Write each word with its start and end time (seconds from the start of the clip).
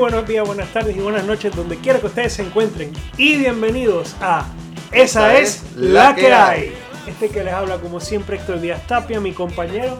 Buenos 0.00 0.26
días, 0.26 0.46
buenas 0.46 0.72
tardes 0.72 0.96
y 0.96 1.00
buenas 1.00 1.26
noches 1.26 1.54
donde 1.54 1.76
quiera 1.76 2.00
que 2.00 2.06
ustedes 2.06 2.32
se 2.32 2.42
encuentren. 2.42 2.90
Y 3.18 3.36
bienvenidos 3.36 4.16
a 4.22 4.50
Esa 4.92 5.36
es 5.38 5.62
la 5.76 6.14
que 6.14 6.32
hay. 6.32 6.72
Este 7.06 7.28
que 7.28 7.44
les 7.44 7.52
habla 7.52 7.76
como 7.76 8.00
siempre 8.00 8.36
Héctor 8.38 8.62
Díaz 8.62 8.86
Tapia, 8.86 9.20
mi 9.20 9.32
compañero. 9.32 9.98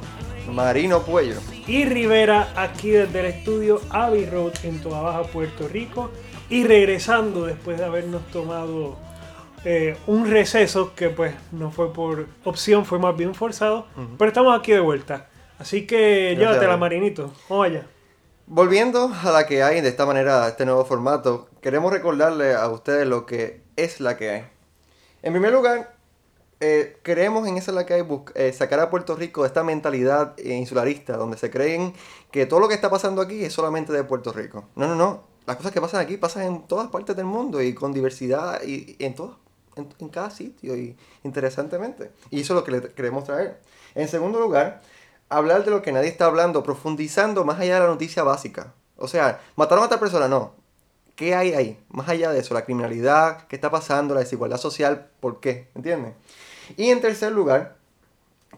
Marino 0.51 1.03
Puello. 1.03 1.35
Y 1.67 1.85
Rivera 1.85 2.49
aquí 2.57 2.89
desde 2.89 3.21
el 3.21 3.27
estudio 3.27 3.83
Abbey 3.91 4.25
Road 4.25 4.55
en 4.63 4.81
Toda 4.81 5.03
Baja, 5.03 5.25
Puerto 5.25 5.69
Rico. 5.69 6.11
Y 6.49 6.65
regresando 6.65 7.45
después 7.45 7.77
de 7.77 7.85
habernos 7.85 8.27
tomado 8.29 8.97
eh, 9.67 9.99
un 10.07 10.31
receso 10.31 10.95
que 10.95 11.11
pues 11.11 11.35
no 11.53 11.71
fue 11.71 11.93
por 11.93 12.27
opción, 12.45 12.87
fue 12.87 12.99
más 12.99 13.15
bien 13.19 13.35
forzado. 13.35 13.87
Pero 14.17 14.29
estamos 14.29 14.59
aquí 14.59 14.73
de 14.73 14.81
vuelta. 14.81 15.29
Así 15.59 15.87
que 15.87 16.37
Gracias, 16.37 16.39
llévatela. 16.39 16.79
Marinito. 16.79 17.35
Vamos 17.51 17.67
allá. 17.67 17.87
Volviendo 18.53 19.13
a 19.23 19.31
la 19.31 19.47
que 19.47 19.63
hay 19.63 19.81
de 19.81 19.89
esta 19.89 20.05
manera, 20.07 20.45
a 20.45 20.49
este 20.49 20.65
nuevo 20.65 20.85
formato, 20.85 21.49
queremos 21.61 21.93
recordarle 21.93 22.53
a 22.57 22.69
ustedes 22.69 23.07
lo 23.07 23.25
que 23.25 23.63
es 23.77 24.01
la 24.01 24.17
que 24.17 24.31
hay. 24.31 24.45
En 25.23 25.33
primer 25.33 25.53
lugar, 25.53 25.95
eh, 26.59 26.99
en 27.05 27.57
esa 27.57 27.71
la 27.71 27.87
que 27.87 27.95
hay 27.95 28.05
eh, 28.35 28.53
sacar 28.53 28.81
a 28.81 28.91
Puerto 28.91 29.15
Rico 29.15 29.43
de 29.43 29.47
esta 29.47 29.63
mentalidad 29.63 30.37
insularista, 30.37 31.17
donde 31.17 31.39
se 31.39 31.49
creen 31.49 31.95
que 32.33 32.45
todo 32.45 32.59
lo 32.59 32.67
que 32.67 32.75
está 32.75 32.91
pasando 32.91 33.23
aquí 33.23 33.45
es 33.45 33.53
solamente 33.53 33.93
de 33.93 34.03
Puerto 34.03 34.33
Rico. 34.33 34.65
No, 34.75 34.89
no, 34.89 34.97
no. 34.97 35.23
Las 35.47 35.57
cosas 35.57 35.71
que 35.71 35.81
pasan 35.81 36.01
aquí 36.01 36.17
pasan 36.17 36.43
en 36.43 36.67
todas 36.67 36.89
partes 36.89 37.15
del 37.15 37.27
mundo 37.27 37.63
y 37.63 37.73
con 37.73 37.93
diversidad 37.93 38.63
y, 38.65 38.97
y 38.99 39.05
en 39.05 39.15
todas, 39.15 39.37
en, 39.77 39.95
en 40.01 40.09
cada 40.09 40.31
sitio 40.31 40.77
y 40.77 40.97
interesantemente. 41.23 42.11
Y 42.31 42.41
eso 42.41 42.55
es 42.55 42.57
lo 42.57 42.65
que 42.65 42.73
le 42.73 42.81
queremos 42.95 43.23
traer. 43.23 43.61
En 43.95 44.09
segundo 44.09 44.41
lugar, 44.41 44.83
hablar 45.31 45.65
de 45.65 45.71
lo 45.71 45.81
que 45.81 45.93
nadie 45.93 46.09
está 46.09 46.27
hablando, 46.27 46.63
profundizando 46.63 47.45
más 47.45 47.59
allá 47.59 47.75
de 47.75 47.81
la 47.81 47.87
noticia 47.87 48.23
básica. 48.23 48.75
O 48.97 49.09
sea, 49.09 49.41
mataron 49.57 49.85
a 49.85 49.87
otra 49.87 50.01
persona, 50.01 50.29
no. 50.29 50.53
¿Qué 51.17 51.35
hay 51.35 51.55
ahí? 51.55 51.83
Más 51.89 52.09
allá 52.09 52.31
de 52.31 52.41
eso, 52.41 52.53
la 52.53 52.65
criminalidad, 52.65 53.47
qué 53.47 53.57
está 53.57 53.71
pasando, 53.71 54.15
la 54.15 54.21
desigualdad 54.21 54.59
social, 54.59 55.09
¿por 55.21 55.41
qué? 55.41 55.69
¿Entienden? 55.75 56.15
Y 56.77 56.91
en 56.91 57.01
tercer 57.01 57.33
lugar, 57.33 57.77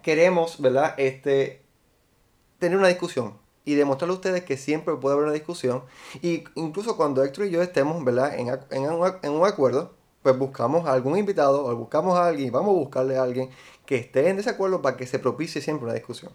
queremos, 0.01 0.59
¿verdad? 0.61 0.95
Este, 0.97 1.61
tener 2.59 2.77
una 2.77 2.87
discusión 2.87 3.37
y 3.65 3.75
demostrarle 3.75 4.13
a 4.13 4.15
ustedes 4.15 4.43
que 4.43 4.57
siempre 4.57 4.95
puede 4.95 5.13
haber 5.13 5.25
una 5.25 5.33
discusión. 5.33 5.83
Y 6.21 6.43
incluso 6.55 6.97
cuando 6.97 7.23
Héctor 7.23 7.45
y 7.45 7.51
yo 7.51 7.61
estemos, 7.61 8.03
¿verdad? 8.03 8.37
En, 8.37 8.49
en 8.49 8.89
en 9.21 9.31
un 9.31 9.45
acuerdo, 9.45 9.93
pues 10.23 10.37
buscamos 10.37 10.87
a 10.87 10.93
algún 10.93 11.17
invitado 11.17 11.65
o 11.65 11.75
buscamos 11.75 12.17
a 12.17 12.27
alguien, 12.27 12.51
vamos 12.51 12.69
a 12.69 12.79
buscarle 12.79 13.17
a 13.17 13.23
alguien 13.23 13.49
que 13.85 13.97
esté 13.97 14.29
en 14.29 14.37
desacuerdo 14.37 14.81
para 14.81 14.97
que 14.97 15.05
se 15.05 15.19
propicie 15.19 15.61
siempre 15.61 15.85
una 15.85 15.93
discusión. 15.93 16.31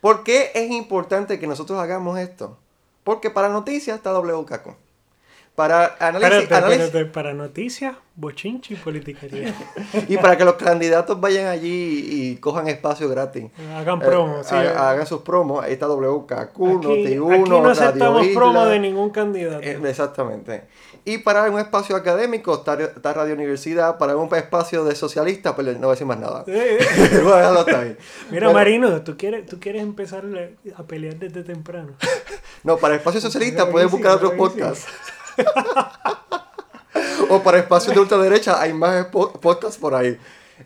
¿Por 0.00 0.22
qué 0.22 0.52
es 0.54 0.70
importante 0.70 1.38
que 1.40 1.46
nosotros 1.46 1.78
hagamos 1.78 2.18
esto? 2.18 2.58
Porque 3.02 3.30
para 3.30 3.48
noticias 3.48 3.96
está 3.96 4.12
WKQ. 4.18 4.89
Para 5.56 5.96
análisis, 5.98 6.42
Espérate, 6.44 6.54
análisis- 6.66 6.84
espérate, 6.86 7.10
para 7.12 7.34
noticias, 7.34 7.94
bochinchi 8.16 8.74
y 8.74 8.76
politiquería. 8.78 9.54
y 10.08 10.16
para 10.16 10.36
que 10.38 10.44
los 10.46 10.54
candidatos 10.54 11.20
vayan 11.20 11.48
allí 11.48 12.06
y 12.08 12.36
cojan 12.36 12.66
espacio 12.68 13.08
gratis. 13.10 13.46
Hagan 13.76 14.00
Eh, 14.00 14.04
promo, 14.06 14.42
sí. 14.42 14.54
ha- 14.54 14.90
hagan 14.90 15.06
sus 15.06 15.20
promos. 15.20 15.62
Ahí 15.62 15.74
está 15.74 15.86
WKQ, 15.86 16.32
Aquí, 16.38 16.56
Noti1, 16.62 17.32
aquí 17.40 17.50
no 17.50 17.60
Radio 17.62 17.70
aceptamos 17.72 18.22
Isla. 18.26 18.40
promo 18.40 18.64
de 18.66 18.78
ningún 18.78 19.10
candidato. 19.10 19.60
Eh, 19.62 19.78
exactamente. 19.84 20.64
Y 21.04 21.18
para 21.18 21.50
un 21.50 21.58
espacio 21.58 21.94
académico 21.96 22.54
está, 22.54 22.80
está 22.80 23.12
Radio 23.12 23.34
Universidad. 23.34 23.98
Para 23.98 24.16
un 24.16 24.34
espacio 24.34 24.84
de 24.84 24.94
socialista, 24.94 25.54
pues 25.56 25.66
no 25.66 25.78
voy 25.80 25.88
a 25.88 25.90
decir 25.90 26.06
más 26.06 26.18
nada. 26.18 26.44
Eh. 26.46 26.78
Mira, 27.10 27.96
Pero- 28.30 28.52
Marino, 28.52 29.02
¿tú 29.02 29.16
quieres, 29.16 29.46
tú 29.46 29.58
quieres 29.60 29.82
empezar 29.82 30.24
a 30.76 30.82
pelear 30.84 31.16
desde 31.16 31.42
temprano. 31.42 31.92
No, 32.62 32.76
para 32.76 32.94
espacio 32.96 33.22
socialista 33.22 33.70
puedes 33.70 33.90
buscar 33.90 34.12
otros 34.16 34.32
podcasts. 34.32 34.84
O 37.28 37.42
para 37.42 37.58
espacios 37.58 37.94
de 37.94 38.00
ultraderecha 38.00 38.60
hay 38.60 38.72
más 38.72 39.06
po- 39.06 39.32
podcasts 39.32 39.78
por 39.78 39.94
ahí. 39.94 40.18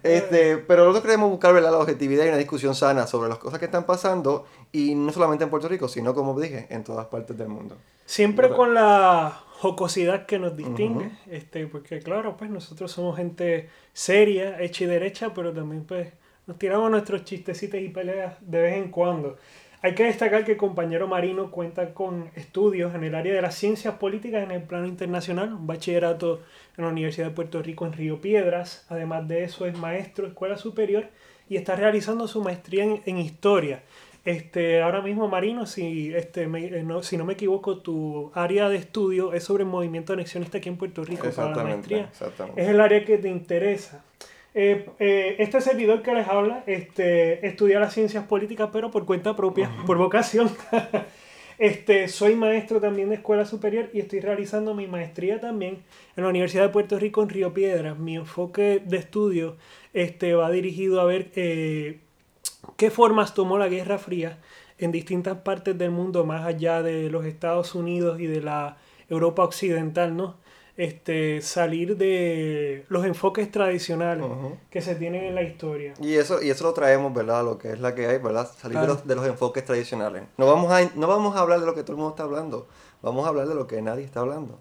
Este, 0.02 0.56
pero 0.58 0.82
nosotros 0.84 1.04
queremos 1.04 1.30
buscar 1.30 1.54
¿verdad? 1.54 1.70
la 1.70 1.78
objetividad 1.78 2.24
y 2.24 2.28
una 2.28 2.36
discusión 2.36 2.74
sana 2.74 3.06
sobre 3.06 3.28
las 3.28 3.38
cosas 3.38 3.58
que 3.60 3.66
están 3.66 3.84
pasando 3.84 4.44
y 4.72 4.94
no 4.94 5.12
solamente 5.12 5.44
en 5.44 5.50
Puerto 5.50 5.68
Rico, 5.68 5.86
sino 5.88 6.14
como 6.14 6.38
dije, 6.38 6.66
en 6.70 6.82
todas 6.82 7.06
partes 7.06 7.38
del 7.38 7.48
mundo. 7.48 7.76
Siempre 8.04 8.48
Verdad. 8.48 8.56
con 8.56 8.74
la 8.74 9.40
jocosidad 9.60 10.26
que 10.26 10.38
nos 10.38 10.56
distingue, 10.56 11.12
este, 11.30 11.66
porque 11.68 12.00
claro, 12.00 12.36
pues 12.36 12.50
nosotros 12.50 12.90
somos 12.90 13.16
gente 13.16 13.70
seria, 13.92 14.60
hecha 14.60 14.84
y 14.84 14.86
derecha, 14.88 15.32
pero 15.32 15.52
también 15.52 15.84
pues 15.84 16.08
nos 16.46 16.58
tiramos 16.58 16.90
nuestros 16.90 17.24
chistecitos 17.24 17.80
y 17.80 17.88
peleas 17.88 18.34
de 18.40 18.60
vez 18.60 18.76
en 18.76 18.90
cuando. 18.90 19.36
Hay 19.84 19.94
que 19.94 20.04
destacar 20.04 20.46
que 20.46 20.52
el 20.52 20.56
compañero 20.56 21.06
Marino 21.08 21.50
cuenta 21.50 21.92
con 21.92 22.30
estudios 22.36 22.94
en 22.94 23.04
el 23.04 23.14
área 23.14 23.34
de 23.34 23.42
las 23.42 23.54
ciencias 23.54 23.94
políticas 23.96 24.42
en 24.42 24.50
el 24.50 24.62
plano 24.62 24.86
internacional, 24.86 25.52
un 25.52 25.66
bachillerato 25.66 26.40
en 26.78 26.84
la 26.84 26.90
Universidad 26.90 27.26
de 27.28 27.34
Puerto 27.34 27.60
Rico 27.62 27.84
en 27.84 27.92
Río 27.92 28.18
Piedras, 28.18 28.86
además 28.88 29.28
de 29.28 29.44
eso 29.44 29.66
es 29.66 29.76
maestro 29.76 30.24
de 30.24 30.30
escuela 30.30 30.56
superior 30.56 31.04
y 31.50 31.56
está 31.56 31.76
realizando 31.76 32.26
su 32.28 32.42
maestría 32.42 32.84
en, 32.84 33.02
en 33.04 33.18
historia. 33.18 33.82
Este, 34.24 34.80
ahora 34.80 35.02
mismo, 35.02 35.28
Marino, 35.28 35.66
si, 35.66 36.14
este, 36.14 36.46
me- 36.46 36.64
eh, 36.64 36.82
no, 36.82 37.02
si 37.02 37.18
no 37.18 37.26
me 37.26 37.34
equivoco, 37.34 37.76
tu 37.82 38.32
área 38.34 38.70
de 38.70 38.76
estudio 38.78 39.34
es 39.34 39.44
sobre 39.44 39.64
el 39.64 39.68
movimiento 39.68 40.14
anexionista 40.14 40.56
aquí 40.56 40.70
en 40.70 40.78
Puerto 40.78 41.04
Rico 41.04 41.24
para 41.36 41.48
la 41.50 41.54
maestría. 41.74 42.08
exactamente. 42.10 42.62
Es 42.62 42.68
el 42.70 42.80
área 42.80 43.04
que 43.04 43.18
te 43.18 43.28
interesa. 43.28 44.02
Eh, 44.56 44.88
eh, 45.00 45.34
este 45.40 45.60
servidor 45.60 46.02
que 46.02 46.14
les 46.14 46.28
habla 46.28 46.62
este, 46.66 47.44
estudia 47.44 47.80
las 47.80 47.92
ciencias 47.92 48.24
políticas, 48.24 48.70
pero 48.72 48.90
por 48.90 49.04
cuenta 49.04 49.34
propia, 49.34 49.68
por 49.84 49.98
vocación. 49.98 50.48
este, 51.58 52.06
soy 52.06 52.36
maestro 52.36 52.80
también 52.80 53.08
de 53.08 53.16
escuela 53.16 53.46
superior 53.46 53.90
y 53.92 53.98
estoy 53.98 54.20
realizando 54.20 54.72
mi 54.74 54.86
maestría 54.86 55.40
también 55.40 55.78
en 56.16 56.22
la 56.22 56.30
Universidad 56.30 56.62
de 56.62 56.68
Puerto 56.68 57.00
Rico 57.00 57.20
en 57.22 57.30
Río 57.30 57.52
Piedras. 57.52 57.98
Mi 57.98 58.14
enfoque 58.14 58.80
de 58.84 58.96
estudio 58.96 59.56
este, 59.92 60.34
va 60.34 60.52
dirigido 60.52 61.00
a 61.00 61.04
ver 61.04 61.32
eh, 61.34 61.98
qué 62.76 62.90
formas 62.90 63.34
tomó 63.34 63.58
la 63.58 63.68
Guerra 63.68 63.98
Fría 63.98 64.38
en 64.78 64.92
distintas 64.92 65.38
partes 65.38 65.76
del 65.76 65.90
mundo, 65.90 66.24
más 66.24 66.46
allá 66.46 66.80
de 66.80 67.10
los 67.10 67.24
Estados 67.24 67.74
Unidos 67.74 68.20
y 68.20 68.26
de 68.26 68.40
la 68.40 68.76
Europa 69.08 69.42
Occidental, 69.42 70.16
¿no? 70.16 70.36
Este, 70.76 71.40
salir 71.40 71.96
de 71.96 72.84
los 72.88 73.04
enfoques 73.04 73.48
tradicionales 73.48 74.26
que 74.70 74.82
se 74.82 74.96
tienen 74.96 75.24
en 75.24 75.36
la 75.36 75.42
historia. 75.42 75.94
Y 76.00 76.14
eso, 76.14 76.42
y 76.42 76.50
eso 76.50 76.64
lo 76.64 76.72
traemos, 76.72 77.14
¿verdad? 77.14 77.40
A 77.40 77.42
Lo 77.44 77.58
que 77.58 77.70
es 77.70 77.78
la 77.78 77.94
que 77.94 78.06
hay, 78.06 78.18
¿verdad? 78.18 78.50
Salir 78.58 78.80
de, 78.80 78.86
los, 78.88 79.06
de 79.06 79.14
los 79.14 79.24
enfoques 79.24 79.64
tradicionales. 79.64 80.24
No 80.36 80.46
vamos, 80.46 80.72
a, 80.72 80.80
no 80.96 81.06
vamos 81.06 81.36
a 81.36 81.40
hablar 81.40 81.60
de 81.60 81.66
lo 81.66 81.76
que 81.76 81.82
todo 81.82 81.92
el 81.92 81.98
mundo 81.98 82.10
está 82.10 82.24
hablando. 82.24 82.66
Vamos 83.02 83.24
a 83.24 83.28
hablar 83.28 83.46
de 83.46 83.54
lo 83.54 83.68
que 83.68 83.80
nadie 83.82 84.04
está 84.04 84.20
hablando. 84.20 84.58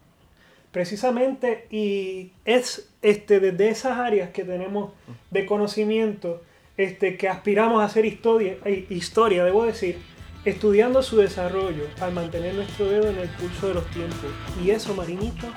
Precisamente, 0.72 1.68
y 1.70 2.34
es 2.46 2.90
este, 3.02 3.40
desde 3.40 3.70
esas 3.70 3.98
áreas 3.98 4.32
que 4.32 4.44
tenemos 4.44 4.92
de 5.32 5.46
conocimiento, 5.46 6.42
este, 6.78 7.18
que 7.18 7.30
aspiramos 7.30 7.82
a 7.82 7.86
hacer 7.86 8.06
historia, 8.06 8.58
eh, 8.66 8.86
historia, 8.90 9.46
debo 9.46 9.66
decir, 9.66 10.00
estudiando 10.46 11.04
su 11.04 11.18
desarrollo 11.18 11.86
al 12.02 12.14
mantener 12.14 12.56
nuestro 12.56 12.86
dedo 12.86 13.08
en 13.10 13.18
el 13.18 13.30
pulso 13.30 13.68
de 13.68 13.76
los 13.76 13.86
tiempos. 13.92 14.32
Y 14.64 14.72
eso, 14.72 14.94
Marinito, 14.96 15.48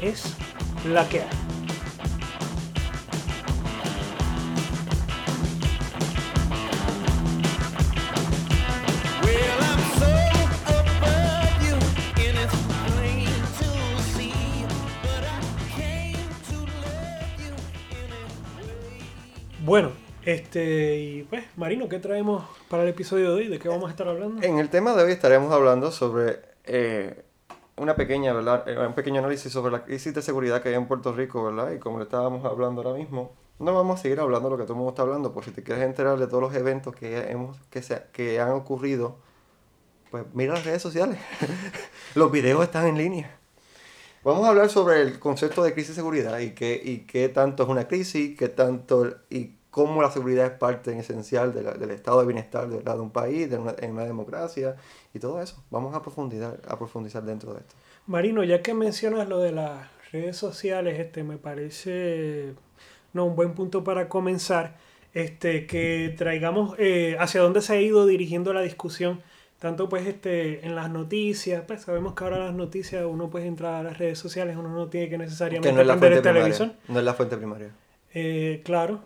es 0.00 0.34
la 0.86 1.08
que 1.08 1.20
hay. 1.22 1.28
Well, 9.24 9.60
I'm 9.60 9.82
so 9.98 10.10
above 10.78 11.62
you, 11.66 11.74
and 12.24 12.36
it's 12.38 12.56
plain 12.86 13.32
to 13.58 13.68
see. 14.14 14.64
But 15.02 15.24
I 15.24 15.40
came 15.76 16.28
to 16.50 16.56
love 16.56 17.40
you 17.40 17.52
in 17.90 18.08
a 18.12 18.22
way. 18.56 19.02
Bueno, 19.64 19.90
este, 20.24 20.96
y 20.96 21.22
pues, 21.24 21.44
Marino, 21.56 21.88
¿qué 21.88 21.98
traemos 21.98 22.44
para 22.68 22.82
el 22.84 22.90
episodio 22.90 23.34
de 23.34 23.42
hoy? 23.42 23.48
¿De 23.48 23.58
qué 23.58 23.68
vamos 23.68 23.88
a 23.88 23.90
estar 23.90 24.08
hablando? 24.08 24.42
En 24.42 24.58
el 24.58 24.68
tema 24.68 24.94
de 24.94 25.02
hoy 25.04 25.12
estaremos 25.12 25.52
hablando 25.52 25.90
sobre 25.90 26.40
eh, 26.64 27.24
una 27.78 27.96
pequeña, 27.96 28.32
¿verdad? 28.32 28.68
Eh, 28.68 28.78
un 28.78 28.94
pequeño 28.94 29.20
análisis 29.20 29.52
sobre 29.52 29.72
la 29.72 29.84
crisis 29.84 30.14
de 30.14 30.22
seguridad 30.22 30.62
que 30.62 30.70
hay 30.70 30.74
en 30.74 30.86
Puerto 30.86 31.12
Rico, 31.12 31.44
¿verdad? 31.44 31.72
Y 31.72 31.78
como 31.78 31.98
le 31.98 32.04
estábamos 32.04 32.44
hablando 32.44 32.82
ahora 32.82 32.98
mismo, 32.98 33.32
no 33.58 33.74
vamos 33.74 33.98
a 33.98 34.02
seguir 34.02 34.20
hablando 34.20 34.48
de 34.48 34.52
lo 34.54 34.58
que 34.58 34.64
todo 34.64 34.74
el 34.74 34.78
mundo 34.78 34.90
está 34.90 35.02
hablando, 35.02 35.32
por 35.32 35.44
si 35.44 35.50
te 35.50 35.62
quieres 35.62 35.84
enterar 35.84 36.18
de 36.18 36.26
todos 36.26 36.42
los 36.42 36.54
eventos 36.54 36.94
que, 36.94 37.30
hemos, 37.30 37.56
que, 37.70 37.82
se, 37.82 38.04
que 38.12 38.40
han 38.40 38.52
ocurrido, 38.52 39.16
pues 40.10 40.24
mira 40.32 40.54
las 40.54 40.64
redes 40.64 40.82
sociales. 40.82 41.18
los 42.14 42.30
videos 42.30 42.62
están 42.62 42.86
en 42.86 42.98
línea. 42.98 43.38
Vamos 44.24 44.44
a 44.44 44.50
hablar 44.50 44.68
sobre 44.68 45.00
el 45.02 45.18
concepto 45.18 45.62
de 45.62 45.72
crisis 45.72 45.90
de 45.90 45.94
seguridad 45.96 46.38
y 46.38 46.50
qué, 46.50 46.80
y 46.82 46.98
qué 47.00 47.28
tanto 47.28 47.62
es 47.62 47.68
una 47.68 47.88
crisis, 47.88 48.36
qué 48.36 48.48
tanto 48.48 49.06
y 49.30 49.57
cómo 49.70 50.00
la 50.02 50.10
seguridad 50.10 50.46
es 50.46 50.52
parte 50.52 50.96
esencial 50.98 51.52
de 51.54 51.62
la- 51.62 51.74
del 51.74 51.90
estado 51.90 52.20
de 52.20 52.26
bienestar 52.26 52.68
de, 52.68 52.80
de 52.80 53.00
un 53.00 53.10
país, 53.10 53.50
de 53.50 53.58
una, 53.58 53.74
en 53.80 53.92
una 53.92 54.04
democracia 54.04 54.76
y 55.14 55.18
todo 55.18 55.40
eso. 55.42 55.62
Vamos 55.70 55.94
a 55.94 56.02
profundizar, 56.02 56.60
a 56.66 56.78
profundizar 56.78 57.22
dentro 57.22 57.52
de 57.54 57.60
esto. 57.60 57.74
Marino, 58.06 58.42
ya 58.44 58.62
que 58.62 58.72
mencionas 58.74 59.28
lo 59.28 59.38
de 59.40 59.52
las 59.52 59.86
redes 60.10 60.36
sociales, 60.36 60.98
este 60.98 61.22
me 61.22 61.36
parece 61.36 62.54
no 63.12 63.26
un 63.26 63.36
buen 63.36 63.52
punto 63.54 63.84
para 63.84 64.08
comenzar, 64.08 64.76
este 65.14 65.66
que 65.66 66.14
traigamos 66.16 66.74
eh, 66.78 67.16
hacia 67.18 67.40
dónde 67.40 67.60
se 67.62 67.72
ha 67.74 67.80
ido 67.80 68.06
dirigiendo 68.06 68.52
la 68.52 68.60
discusión 68.60 69.20
tanto 69.58 69.88
pues 69.88 70.06
este 70.06 70.64
en 70.64 70.76
las 70.76 70.88
noticias, 70.90 71.64
pues 71.66 71.82
sabemos 71.82 72.14
que 72.14 72.22
ahora 72.22 72.38
las 72.38 72.54
noticias 72.54 73.04
uno 73.04 73.28
puede 73.28 73.46
entrar 73.46 73.74
a 73.74 73.82
las 73.82 73.98
redes 73.98 74.16
sociales, 74.18 74.56
uno 74.56 74.68
no 74.68 74.86
tiene 74.88 75.08
que 75.08 75.18
necesariamente 75.18 75.68
Que 75.68 75.74
no 75.74 75.80
es 75.80 75.86
la 75.86 75.96
fuente 75.96 76.16
el 76.18 76.22
primaria. 76.22 76.42
televisor. 76.54 76.76
No 76.86 76.98
es 77.00 77.04
la 77.04 77.14
fuente 77.14 77.36
primaria. 77.36 77.70
Eh, 78.14 78.62
claro, 78.64 79.00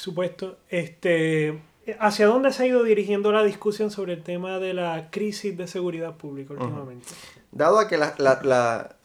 supuesto. 0.00 0.56
Este, 0.68 1.60
¿Hacia 1.98 2.26
dónde 2.26 2.52
se 2.52 2.62
ha 2.62 2.66
ido 2.66 2.82
dirigiendo 2.84 3.32
la 3.32 3.42
discusión 3.42 3.90
sobre 3.90 4.12
el 4.14 4.22
tema 4.22 4.58
de 4.58 4.74
la 4.74 5.10
crisis 5.10 5.56
de 5.56 5.66
seguridad 5.66 6.16
pública 6.16 6.54
últimamente? 6.54 7.06
Dado 7.52 7.78
a 7.78 7.88
que 7.88 7.96
la- 7.98 8.14
la- 8.18 8.40
la- 8.42 8.96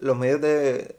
los 0.00 0.16
medios 0.18 0.40
de, 0.42 0.96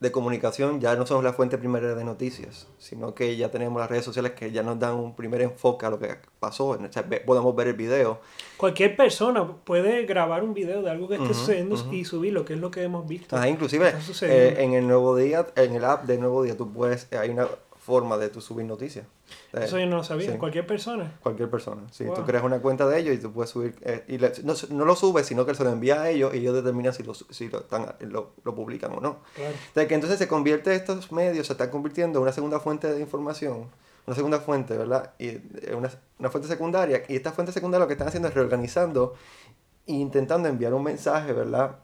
de 0.00 0.12
comunicación 0.12 0.80
ya 0.80 0.94
no 0.96 1.06
son 1.06 1.22
la 1.22 1.32
fuente 1.32 1.58
primaria 1.58 1.94
de 1.94 2.04
noticias, 2.04 2.66
sino 2.78 3.14
que 3.14 3.36
ya 3.36 3.50
tenemos 3.50 3.80
las 3.80 3.88
redes 3.90 4.04
sociales 4.04 4.32
que 4.32 4.50
ya 4.50 4.62
nos 4.62 4.78
dan 4.78 4.94
un 4.94 5.14
primer 5.14 5.42
enfoque 5.42 5.86
a 5.86 5.90
lo 5.90 5.98
que 6.00 6.16
pasó. 6.40 6.68
O 6.68 6.92
sea, 6.92 7.02
ve- 7.02 7.20
podemos 7.20 7.54
ver 7.54 7.68
el 7.68 7.74
video. 7.74 8.20
Cualquier 8.56 8.96
persona 8.96 9.46
puede 9.64 10.04
grabar 10.04 10.42
un 10.42 10.54
video 10.54 10.82
de 10.82 10.90
algo 10.90 11.06
que 11.08 11.16
esté 11.16 11.34
sucediendo 11.34 11.74
ujú. 11.76 11.92
y 11.92 12.04
subirlo, 12.04 12.44
que 12.44 12.54
es 12.54 12.60
lo 12.60 12.70
que 12.72 12.82
hemos 12.82 13.06
visto. 13.06 13.36
Ajá, 13.36 13.48
inclusive 13.48 13.92
eh, 14.22 14.56
en 14.58 14.72
el 14.72 14.86
nuevo 14.88 15.14
día, 15.16 15.46
en 15.54 15.74
el 15.74 15.84
app 15.84 16.04
de 16.06 16.18
Nuevo 16.18 16.42
Día, 16.42 16.56
tú 16.56 16.72
puedes, 16.72 17.12
hay 17.12 17.30
una 17.30 17.46
forma 17.88 18.18
de 18.18 18.28
tú 18.28 18.40
subir 18.42 18.66
noticias. 18.66 19.06
Eh, 19.54 19.60
Eso 19.64 19.78
yo 19.78 19.86
no 19.86 19.96
lo 19.96 20.04
sabía. 20.04 20.30
sí. 20.32 20.36
Cualquier 20.38 20.66
persona. 20.66 21.18
Cualquier 21.22 21.48
persona. 21.50 21.82
Sí, 21.90 22.04
tú 22.04 22.10
Wow. 22.16 22.26
creas 22.26 22.44
una 22.44 22.60
cuenta 22.60 22.86
de 22.86 22.98
ellos 23.00 23.14
y 23.14 23.18
tú 23.18 23.32
puedes 23.32 23.48
subir. 23.50 23.74
eh, 23.80 24.04
y 24.08 24.18
le- 24.18 24.32
no, 24.44 24.52
no 24.70 24.84
lo 24.84 24.94
subes, 24.94 25.24
sino 25.26 25.46
que 25.46 25.54
se 25.54 25.64
lo 25.64 25.70
envía 25.70 26.02
a 26.02 26.10
ellos 26.10 26.34
y 26.34 26.38
ellos 26.38 26.54
determinan 26.54 26.92
si 26.92 27.02
lo, 27.02 27.14
si 27.14 27.48
lo, 27.48 27.60
están, 27.60 27.94
lo, 28.00 28.32
lo 28.44 28.54
publican 28.54 28.92
o 28.92 29.00
no. 29.00 29.20
Claro. 29.34 29.54
De 29.74 29.86
que 29.88 29.94
entonces 29.94 30.18
se 30.18 30.28
convierte 30.28 30.74
estos 30.74 31.10
medios, 31.12 31.46
se 31.46 31.54
están 31.54 31.70
convirtiendo 31.70 32.18
en 32.18 32.22
una 32.24 32.32
segunda 32.32 32.60
fuente 32.60 32.92
de 32.92 33.00
información, 33.00 33.66
una 34.06 34.14
segunda 34.14 34.38
fuente, 34.40 34.76
¿verdad? 34.76 35.14
Y 35.18 35.28
eh, 35.28 35.74
una, 35.76 35.90
una 36.18 36.28
fuente 36.30 36.46
secundaria. 36.48 37.02
Y 37.08 37.16
esta 37.16 37.32
fuente 37.32 37.52
secundaria 37.52 37.84
lo 37.84 37.88
que 37.88 37.94
están 37.94 38.08
haciendo 38.08 38.28
es 38.28 38.34
reorganizando 38.34 39.14
e 39.86 39.92
intentando 39.94 40.48
enviar 40.48 40.74
un 40.74 40.82
mensaje, 40.82 41.32
¿verdad? 41.32 41.76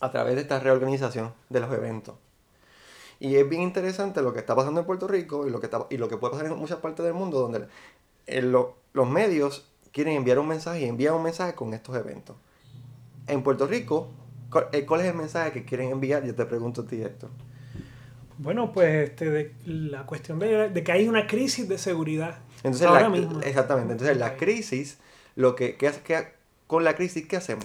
A 0.00 0.10
través 0.12 0.36
de 0.36 0.42
esta 0.42 0.60
reorganización 0.60 1.32
de 1.48 1.58
los 1.60 1.72
eventos. 1.72 2.14
Y 3.18 3.36
es 3.36 3.48
bien 3.48 3.62
interesante 3.62 4.20
lo 4.22 4.32
que 4.32 4.40
está 4.40 4.54
pasando 4.54 4.80
en 4.80 4.86
Puerto 4.86 5.06
Rico 5.08 5.46
y 5.46 5.50
lo 5.50 5.58
que, 5.60 5.66
está, 5.66 5.86
y 5.90 5.96
lo 5.96 6.08
que 6.08 6.16
puede 6.18 6.32
pasar 6.32 6.46
en 6.46 6.58
muchas 6.58 6.78
partes 6.78 7.04
del 7.04 7.14
mundo 7.14 7.40
donde 7.40 7.66
eh, 8.26 8.42
lo- 8.42 8.76
los 8.92 9.08
medios 9.08 9.66
quieren 9.92 10.14
enviar 10.16 10.38
un 10.38 10.48
mensaje 10.48 10.80
y 10.82 10.84
envían 10.84 11.14
un 11.14 11.22
mensaje 11.22 11.54
con 11.54 11.72
estos 11.72 11.96
eventos. 11.96 12.36
En 13.26 13.42
Puerto 13.42 13.66
Rico, 13.66 14.08
¿cuál, 14.50 14.66
eh, 14.72 14.84
cuál 14.84 15.00
es 15.00 15.06
el 15.06 15.14
mensaje 15.14 15.52
que 15.52 15.64
quieren 15.64 15.90
enviar? 15.90 16.24
Yo 16.24 16.34
te 16.34 16.44
pregunto 16.44 16.82
a 16.82 16.86
ti, 16.86 17.00
Héctor. 17.02 17.30
Bueno, 18.38 18.70
pues 18.72 19.08
este, 19.10 19.30
de, 19.30 19.54
la 19.64 20.04
cuestión 20.04 20.38
de, 20.38 20.68
de 20.68 20.84
que 20.84 20.92
hay 20.92 21.08
una 21.08 21.26
crisis 21.26 21.66
de 21.68 21.78
seguridad 21.78 22.38
Entonces, 22.58 22.86
ahora 22.86 23.02
la- 23.02 23.08
mismo. 23.08 23.40
exactamente. 23.40 23.92
Entonces, 23.92 24.18
la 24.18 24.36
crisis, 24.36 24.98
lo 25.36 25.56
que, 25.56 25.76
que, 25.76 25.90
que- 26.04 26.28
con 26.66 26.84
la 26.84 26.94
crisis, 26.94 27.26
¿qué 27.26 27.36
hacemos? 27.38 27.64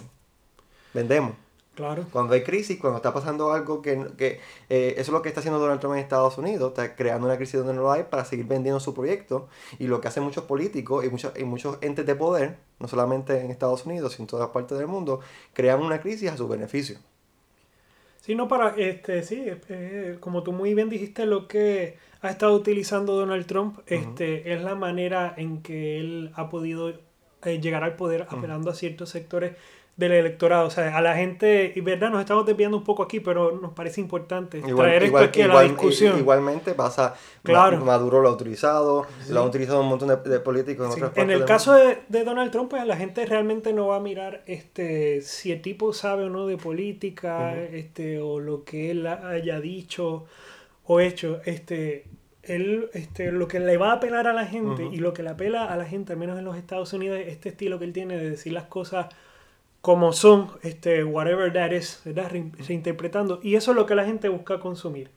Vendemos. 0.94 1.34
Claro. 1.76 2.06
Cuando 2.12 2.34
hay 2.34 2.44
crisis, 2.44 2.78
cuando 2.80 2.98
está 2.98 3.14
pasando 3.14 3.54
algo 3.54 3.82
que, 3.82 4.08
que 4.18 4.42
eh, 4.70 4.94
eso 4.98 5.02
es 5.02 5.10
lo 5.10 5.22
que 5.22 5.30
está 5.30 5.40
haciendo 5.40 5.58
Donald 5.58 5.80
Trump 5.80 5.96
en 5.96 6.02
Estados 6.02 6.38
Unidos, 6.38 6.70
está 6.70 6.96
creando 6.96 7.28
una 7.28 7.38
crisis 7.38 7.60
donde 7.60 7.74
no 7.74 7.84
lo 7.84 7.92
hay 7.92 8.04
para 8.04 8.26
seguir 8.26 8.46
vendiendo 8.46 8.80
su 8.82 8.94
proyecto. 8.94 9.48
Y 9.80 9.88
lo 9.88 10.02
que 10.02 10.10
hacen 10.10 10.24
muchos 10.24 10.44
políticos 10.44 11.06
y 11.06 11.10
muchos, 11.10 11.32
y 11.40 11.46
muchos 11.46 11.78
entes 11.82 12.06
de 12.06 12.16
poder, 12.16 12.58
no 12.80 12.88
solamente 12.90 13.40
en 13.40 13.52
Estados 13.52 13.86
Unidos, 13.86 14.14
sino 14.14 14.24
en 14.24 14.28
todas 14.28 14.50
partes 14.50 14.78
del 14.78 14.88
mundo, 14.88 15.22
crean 15.54 15.82
una 15.82 16.02
crisis 16.02 16.30
a 16.30 16.36
su 16.36 16.48
beneficio. 16.48 16.98
Sí, 18.20 18.36
no 18.36 18.48
para, 18.48 18.76
este, 18.76 19.24
sí, 19.24 19.46
eh, 19.48 20.18
como 20.20 20.44
tú 20.44 20.52
muy 20.52 20.76
bien 20.76 20.90
dijiste, 20.90 21.26
lo 21.26 21.48
que 21.48 21.98
ha 22.22 22.30
estado 22.30 22.54
utilizando 22.54 23.16
Donald 23.16 23.48
Trump 23.48 23.80
este, 23.88 24.54
es 24.54 24.62
la 24.62 24.76
manera 24.76 25.34
en 25.38 25.64
que 25.64 26.00
él 26.00 26.32
ha 26.36 26.50
podido 26.50 26.90
eh, 27.44 27.60
llegar 27.60 27.84
al 27.84 27.96
poder 27.96 28.28
apelando 28.30 28.70
a 28.70 28.76
ciertos 28.76 29.10
sectores 29.10 29.54
del 29.98 30.14
electorado. 30.14 30.68
O 30.68 30.72
sea, 30.72 30.98
a 30.98 31.02
la 31.02 31.16
gente, 31.16 31.74
y 31.76 31.82
verdad, 31.82 32.10
nos 32.10 32.22
estamos 32.22 32.46
desviando 32.46 32.78
un 32.78 32.84
poco 32.84 33.04
aquí, 33.04 33.20
pero 33.20 33.60
nos 33.62 33.74
parece 33.74 34.02
importante 34.02 34.60
traer 34.62 35.04
esto 35.04 35.18
aquí 35.18 35.42
a 35.42 35.48
la 35.48 35.54
igual- 35.54 35.68
discusión. 35.70 36.18
Igualmente 36.18 36.74
pasa, 36.74 37.14
Claro. 37.44 37.78
Ma- 37.80 37.86
Maduro 37.86 38.22
lo 38.22 38.30
ha 38.30 38.32
utilizado, 38.32 39.06
lo 39.30 39.42
han 39.42 39.48
utilizado 39.48 39.82
un 39.82 39.88
montón 39.90 40.08
de, 40.08 40.16
de 40.30 40.40
políticos 40.40 40.88
en 40.88 40.92
Sí, 40.94 41.00
otras 41.00 41.10
En 41.10 41.16
partes 41.16 41.34
el 41.34 41.40
del 41.40 41.48
caso 41.48 41.74
de, 41.74 41.98
de 42.08 42.24
Donald 42.24 42.52
Trump, 42.52 42.70
pues 42.70 42.86
la 42.86 42.96
gente 42.98 43.26
realmente 43.26 43.74
no 43.74 43.88
va 43.88 43.98
a 43.98 44.00
mirar 44.00 44.42
este 44.48 45.22
si 45.22 45.52
el 45.52 45.62
tipo 45.62 45.94
sabe 45.94 46.24
o 46.26 46.30
no 46.30 46.48
de 46.48 46.58
política, 46.58 47.56
este, 47.62 48.20
o 48.20 48.40
lo 48.40 48.64
que 48.64 48.92
él 48.92 49.06
haya 49.08 49.60
dicho 49.60 50.26
o 50.86 51.00
hecho. 51.00 51.42
Este, 51.46 52.06
él, 52.44 52.90
este, 52.94 53.32
lo 53.32 53.48
que 53.48 53.60
le 53.60 53.78
va 53.78 53.92
a 53.92 53.96
apelar 53.96 54.28
a 54.28 54.34
la 54.34 54.46
gente 54.48 54.84
y 54.92 54.98
lo 54.98 55.14
que 55.14 55.22
le 55.24 55.30
apela 55.30 55.66
a 55.66 55.78
la 55.78 55.86
gente, 55.86 56.14
al 56.14 56.20
menos 56.20 56.40
en 56.40 56.46
los 56.46 56.58
Estados 56.58 56.92
Unidos, 56.94 57.20
es 57.20 57.28
este 57.28 57.50
estilo 57.50 57.78
que 57.78 57.86
él 57.86 57.94
tiene 57.94 58.18
de 58.18 58.32
decir 58.32 58.52
las 58.54 58.64
cosas 58.66 59.08
como 59.82 60.14
son, 60.14 60.52
este, 60.62 61.04
whatever 61.04 61.52
that 61.54 61.72
is, 61.72 62.02
¿verdad? 62.06 62.30
Re- 62.32 62.52
reinterpretando. 62.68 63.40
Y 63.42 63.56
eso 63.56 63.72
es 63.72 63.76
lo 63.78 63.86
que 63.88 63.96
la 63.96 64.06
gente 64.06 64.30
busca 64.30 64.60
consumir. 64.60 65.10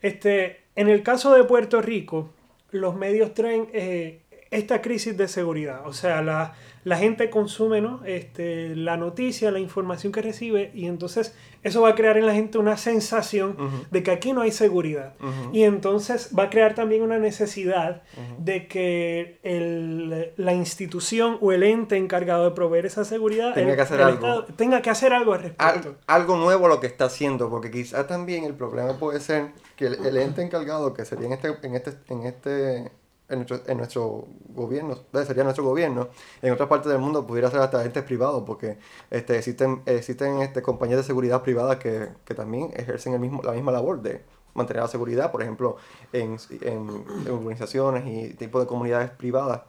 Este, 0.00 0.62
en 0.74 0.88
el 0.88 1.02
caso 1.04 1.32
de 1.34 1.44
Puerto 1.44 1.80
Rico, 1.80 2.30
los 2.70 2.96
medios 2.96 3.32
traen 3.34 3.68
eh, 3.72 4.21
esta 4.52 4.80
crisis 4.82 5.16
de 5.16 5.26
seguridad. 5.28 5.86
O 5.86 5.92
sea, 5.92 6.22
la, 6.22 6.54
la 6.84 6.96
gente 6.96 7.30
consume 7.30 7.80
¿no? 7.80 8.00
este, 8.04 8.76
la 8.76 8.96
noticia, 8.96 9.50
la 9.50 9.58
información 9.58 10.12
que 10.12 10.22
recibe, 10.22 10.70
y 10.74 10.86
entonces 10.86 11.34
eso 11.62 11.80
va 11.82 11.90
a 11.90 11.94
crear 11.94 12.16
en 12.16 12.26
la 12.26 12.34
gente 12.34 12.58
una 12.58 12.76
sensación 12.76 13.56
de 13.90 14.02
que 14.02 14.10
aquí 14.10 14.32
no 14.32 14.40
hay 14.42 14.50
seguridad. 14.52 15.14
Y 15.52 15.62
entonces 15.62 16.30
va 16.36 16.44
a 16.44 16.50
crear 16.50 16.74
también 16.74 17.02
una 17.02 17.18
necesidad 17.18 18.02
de 18.38 18.66
que 18.68 19.38
el- 19.42 20.32
la 20.36 20.54
institución 20.54 21.38
o 21.40 21.52
el 21.52 21.62
ente 21.62 21.96
encargado 21.96 22.44
de 22.44 22.50
proveer 22.50 22.86
esa 22.86 23.04
seguridad 23.04 23.54
Tenga 23.54 23.70
el- 23.70 23.76
que 23.76 23.82
hacer 23.82 24.00
el 24.00 24.06
algo. 24.06 24.16
Estado, 24.26 24.44
tenga 24.56 24.82
que 24.82 24.90
hacer 24.90 25.12
algo 25.12 25.32
al 25.34 25.42
respecto. 25.42 25.64
Al- 25.64 25.96
algo 26.06 26.36
nuevo 26.36 26.68
lo 26.68 26.80
que 26.80 26.86
está 26.88 27.04
haciendo, 27.06 27.48
porque 27.48 27.70
quizás 27.70 28.06
también 28.06 28.44
el 28.44 28.54
problema 28.54 28.98
puede 28.98 29.20
ser 29.20 29.50
que 29.76 29.86
el, 29.86 30.04
el 30.04 30.16
ente 30.16 30.42
encargado, 30.42 30.92
que 30.94 31.04
sería 31.04 31.26
en 31.26 31.32
este, 31.32 31.48
en 31.62 31.74
este, 31.76 31.92
en 32.08 32.22
este, 32.24 32.90
en 33.32 33.38
nuestro, 33.38 33.60
en 33.66 33.78
nuestro 33.78 34.26
gobierno, 34.48 34.96
sería 35.26 35.42
nuestro 35.42 35.64
gobierno, 35.64 36.08
en 36.40 36.52
otras 36.52 36.68
partes 36.68 36.92
del 36.92 37.00
mundo 37.00 37.26
pudiera 37.26 37.50
ser 37.50 37.60
hasta 37.60 37.84
entes 37.84 38.04
privados, 38.04 38.44
porque 38.46 38.78
este, 39.10 39.38
existen, 39.38 39.82
existen 39.86 40.40
este, 40.42 40.62
compañías 40.62 40.98
de 40.98 41.04
seguridad 41.04 41.42
privadas 41.42 41.78
que, 41.78 42.08
que 42.24 42.34
también 42.34 42.70
ejercen 42.74 43.14
el 43.14 43.20
mismo, 43.20 43.42
la 43.42 43.52
misma 43.52 43.72
labor 43.72 44.00
de 44.02 44.22
mantener 44.54 44.82
la 44.82 44.88
seguridad, 44.88 45.32
por 45.32 45.42
ejemplo, 45.42 45.76
en, 46.12 46.36
en, 46.60 47.04
en 47.26 47.30
urbanizaciones 47.32 48.04
y 48.06 48.34
tipo 48.34 48.60
de 48.60 48.66
comunidades 48.66 49.10
privadas. 49.10 49.62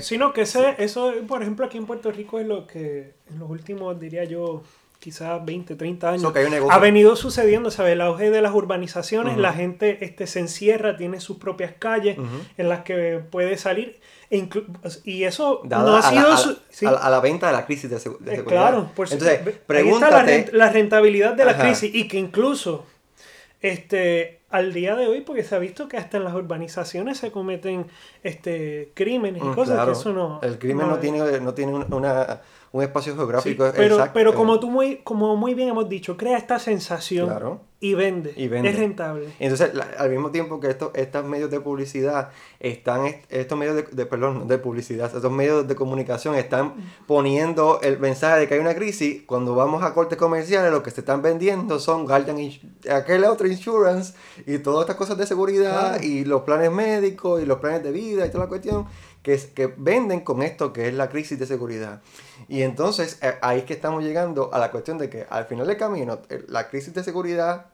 Sino 0.00 0.32
que 0.32 0.42
ese, 0.42 0.74
eso, 0.78 1.12
por 1.28 1.42
ejemplo, 1.42 1.64
aquí 1.64 1.78
en 1.78 1.86
Puerto 1.86 2.10
Rico 2.10 2.40
es 2.40 2.46
lo 2.46 2.66
que 2.66 3.14
en 3.30 3.38
los 3.38 3.48
últimos, 3.48 3.98
diría 4.00 4.24
yo, 4.24 4.62
quizás 4.98 5.44
20, 5.44 5.76
30 5.76 6.10
años, 6.10 6.32
ha 6.70 6.78
venido 6.78 7.14
sucediendo, 7.16 7.70
¿sabes? 7.70 7.92
El 7.92 8.00
auge 8.00 8.30
de 8.30 8.42
las 8.42 8.52
urbanizaciones, 8.54 9.36
la 9.38 9.52
gente 9.52 10.04
este, 10.04 10.26
se 10.26 10.40
encierra, 10.40 10.96
tiene 10.96 11.20
sus 11.20 11.36
propias 11.38 11.72
calles 11.78 12.16
en 12.56 12.68
las 12.68 12.80
que 12.80 13.20
puede 13.30 13.56
salir. 13.58 14.00
e 14.30 14.48
y 15.04 15.22
eso 15.24 15.60
Dada 15.64 15.84
no 15.90 15.96
ha 15.96 16.00
la, 16.00 16.08
sido... 16.10 16.26
a, 16.26 16.30
la- 16.30 16.56
sí. 16.70 16.86
a 16.86 16.90
la- 16.92 16.98
a 16.98 17.10
la 17.10 17.20
venta 17.20 17.46
de 17.46 17.52
la 17.52 17.64
crisis 17.66 17.88
de, 17.88 17.96
segu- 17.98 18.18
de 18.18 18.32
Eh, 18.32 18.36
seguridad. 18.36 18.62
claro, 18.68 18.90
por 18.96 19.06
Entonces, 19.12 19.28
ahí 19.40 19.48
está 19.48 19.50
la, 19.60 19.66
pregúntate... 19.66 20.46
rent- 20.46 20.52
la 20.52 20.70
rentabilidad 20.70 21.34
de 21.34 21.44
la 21.44 21.52
Ajá. 21.52 21.62
crisis 21.62 21.94
y 21.94 22.08
que 22.08 22.18
incluso 22.18 22.84
este 23.62 24.40
al 24.48 24.72
día 24.72 24.94
de 24.94 25.06
hoy, 25.08 25.22
porque 25.22 25.42
se 25.42 25.54
ha 25.56 25.58
visto 25.58 25.88
que 25.88 25.96
hasta 25.96 26.16
en 26.18 26.24
las 26.24 26.32
urbanizaciones 26.34 27.18
se 27.18 27.30
cometen 27.32 27.86
este 28.22 28.90
crímenes 28.94 29.42
y 29.42 29.46
Mm, 29.46 29.54
cosas 29.54 29.74
claro. 29.74 29.92
que 29.92 29.98
eso 29.98 30.12
no... 30.12 30.40
El 30.42 30.58
crimen 30.58 30.86
no, 30.88 30.94
es- 30.94 31.00
tiene, 31.00 31.40
no 31.40 31.52
tiene 31.52 31.74
un- 31.74 31.92
una, 31.92 32.40
un 32.76 32.82
espacio 32.82 33.12
Sí, 33.12 33.18
geográfico 33.18 33.64
pero, 33.74 33.94
exacto. 33.94 34.12
pero 34.14 34.34
como 34.34 34.60
tú 34.60 34.70
muy, 34.70 34.96
como 34.98 35.36
muy 35.36 35.54
bien 35.54 35.68
hemos 35.68 35.88
dicho, 35.88 36.16
crea 36.16 36.36
esta 36.36 36.58
sensación 36.58 37.26
Claro. 37.28 37.60
y 37.80 37.94
vende. 37.94 38.32
Y 38.36 38.48
vende. 38.48 38.70
Es 38.70 38.78
rentable. 38.78 39.28
Entonces, 39.38 39.74
la- 39.74 39.86
al 39.98 40.10
mismo 40.10 40.30
tiempo 40.30 40.60
que 40.60 40.68
estos, 40.68 40.90
estos 40.94 41.24
medios 41.24 41.50
de 41.50 41.60
publicidad 41.60 42.30
están, 42.60 43.06
est- 43.06 43.24
estos 43.32 43.56
medios 43.58 43.76
de, 43.76 43.82
de- 43.84 44.06
perdón, 44.06 44.46
de 44.48 44.58
publicidad, 44.58 45.06
estos 45.14 45.30
medios 45.32 45.66
de 45.68 45.74
comunicación 45.74 46.34
están 46.34 46.74
poniendo 47.06 47.80
el 47.82 47.98
mensaje 47.98 48.40
de 48.40 48.48
que 48.48 48.54
hay 48.54 48.60
una 48.60 48.74
crisis, 48.74 49.22
cuando 49.26 49.54
vamos 49.54 49.82
a 49.82 49.94
cortes 49.94 50.18
comerciales, 50.18 50.70
lo 50.70 50.82
que 50.82 50.90
se 50.90 51.00
están 51.00 51.22
vendiendo 51.22 51.78
son 51.78 52.04
Guardian, 52.04 52.36
aquel 52.90 53.24
otro 53.24 53.46
insurance 53.46 54.14
y 54.46 54.58
todas 54.58 54.82
estas 54.82 54.96
cosas 54.96 55.16
de 55.16 55.26
seguridad 55.26 55.92
Claro. 55.92 56.04
y 56.04 56.24
los 56.24 56.42
planes 56.42 56.70
médicos 56.70 57.42
y 57.42 57.46
los 57.46 57.58
planes 57.58 57.82
de 57.82 57.92
vida 57.92 58.26
y 58.26 58.30
toda 58.30 58.44
la 58.44 58.48
cuestión 58.48 58.86
que, 59.26 59.36
que 59.54 59.66
venden 59.76 60.20
con 60.20 60.40
esto 60.40 60.72
que 60.72 60.86
es 60.86 60.94
la 60.94 61.08
crisis 61.08 61.36
de 61.36 61.46
seguridad. 61.46 62.00
Y 62.46 62.62
entonces 62.62 63.18
eh, 63.22 63.34
ahí 63.42 63.58
es 63.58 63.64
que 63.64 63.72
estamos 63.72 64.04
llegando 64.04 64.54
a 64.54 64.60
la 64.60 64.70
cuestión 64.70 64.98
de 64.98 65.10
que 65.10 65.26
al 65.28 65.46
final 65.46 65.66
del 65.66 65.76
camino 65.76 66.20
eh, 66.28 66.44
la 66.46 66.68
crisis 66.68 66.94
de 66.94 67.02
seguridad 67.02 67.66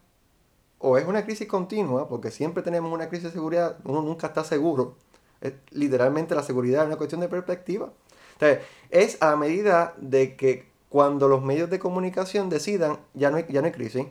o 0.79 0.97
es 0.97 1.07
una 1.07 1.27
crisis 1.27 1.47
continua, 1.47 2.09
porque 2.09 2.31
siempre 2.31 2.63
tenemos 2.63 2.91
una 2.91 3.11
crisis 3.11 3.25
de 3.25 3.33
seguridad, 3.33 3.77
uno 3.85 4.01
nunca 4.01 4.29
está 4.29 4.45
seguro. 4.45 4.97
Es, 5.43 5.53
literalmente 5.73 6.35
la 6.35 6.43
seguridad 6.43 6.85
es 6.85 6.87
una 6.87 6.97
cuestión 6.97 7.21
de 7.21 7.29
perspectiva. 7.29 7.93
Entonces, 8.33 8.61
es 8.89 9.21
a 9.21 9.37
medida 9.37 9.93
de 9.99 10.37
que 10.37 10.71
cuando 10.89 11.29
los 11.29 11.43
medios 11.43 11.69
de 11.69 11.79
comunicación 11.79 12.49
decidan, 12.49 12.99
ya 13.13 13.31
no 13.31 13.37
hay, 13.37 13.45
ya 13.51 13.61
no 13.61 13.67
hay 13.67 13.73
crisis, 13.73 14.07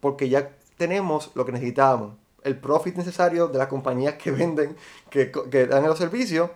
porque 0.00 0.30
ya 0.30 0.56
tenemos 0.78 1.32
lo 1.34 1.44
que 1.44 1.52
necesitábamos. 1.52 2.16
El 2.42 2.58
profit 2.58 2.96
necesario 2.96 3.48
de 3.48 3.58
las 3.58 3.68
compañías 3.68 4.14
que 4.14 4.30
venden, 4.30 4.74
que, 5.10 5.30
que 5.30 5.66
dan 5.66 5.84
los 5.84 5.98
servicios, 5.98 6.50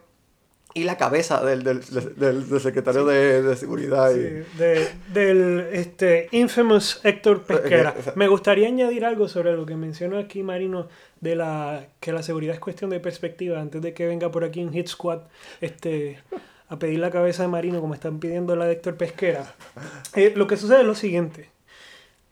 y 0.75 0.85
la 0.85 0.97
cabeza 0.97 1.45
del, 1.45 1.63
del, 1.65 1.81
del- 2.17 2.49
del 2.49 2.61
secretario 2.61 3.05
de, 3.05 3.43
de 3.43 3.57
seguridad. 3.57 4.11
y- 4.11 4.15
Sí, 4.15 4.59
de- 4.59 4.89
del 5.13 5.67
este, 5.73 6.29
infamous 6.33 7.01
Héctor 7.05 7.43
Pesquera. 7.43 7.91
Exacto. 7.97 8.13
Me 8.19 8.29
gustaría 8.29 8.69
añadir 8.69 9.05
algo 9.05 9.29
sobre 9.29 9.53
lo 9.53 9.67
que 9.67 9.77
mencionó 9.77 10.19
aquí 10.19 10.43
Marino 10.43 10.89
de 11.21 11.37
la 11.37 11.87
que 12.01 12.13
la 12.13 12.23
seguridad 12.23 12.55
es 12.55 12.61
cuestión 12.61 12.91
de 12.91 13.01
perspectiva 13.01 13.61
antes 13.61 13.83
de 13.83 13.93
que 13.95 14.07
venga 14.07 14.31
por 14.31 14.45
aquí 14.45 14.63
un 14.65 14.73
hit 14.73 14.89
squad 14.89 15.21
este, 15.61 16.19
a 16.69 16.79
pedir 16.79 16.99
la 17.01 17.11
cabeza 17.11 17.43
de 17.43 17.49
Marino 17.49 17.81
como 17.81 17.95
están 17.95 18.19
pidiendo 18.19 18.57
la 18.57 18.65
de 18.67 18.73
Héctor 18.73 18.97
Pesquera. 18.97 19.55
Eh, 20.17 20.33
lo 20.35 20.47
que 20.47 20.57
sucede 20.57 20.81
es 20.81 20.87
lo 20.87 20.95
siguiente. 20.95 21.51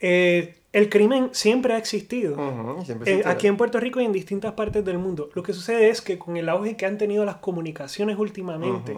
Eh, 0.00 0.54
el 0.72 0.88
crimen 0.88 1.30
siempre 1.32 1.74
ha 1.74 1.78
existido. 1.78 2.36
Siempre 2.84 3.12
Eh, 3.12 3.22
aquí 3.24 3.46
en 3.48 3.56
Puerto 3.56 3.80
Rico 3.80 4.00
y 4.00 4.04
en 4.04 4.12
distintas 4.12 4.52
partes 4.52 4.84
del 4.84 4.98
mundo. 4.98 5.28
Lo 5.34 5.42
que 5.42 5.52
sucede 5.52 5.88
es 5.88 6.00
que 6.00 6.16
con 6.18 6.36
el 6.36 6.48
auge 6.48 6.76
que 6.76 6.86
han 6.86 6.96
tenido 6.96 7.24
las 7.24 7.36
comunicaciones 7.36 8.16
últimamente, 8.18 8.96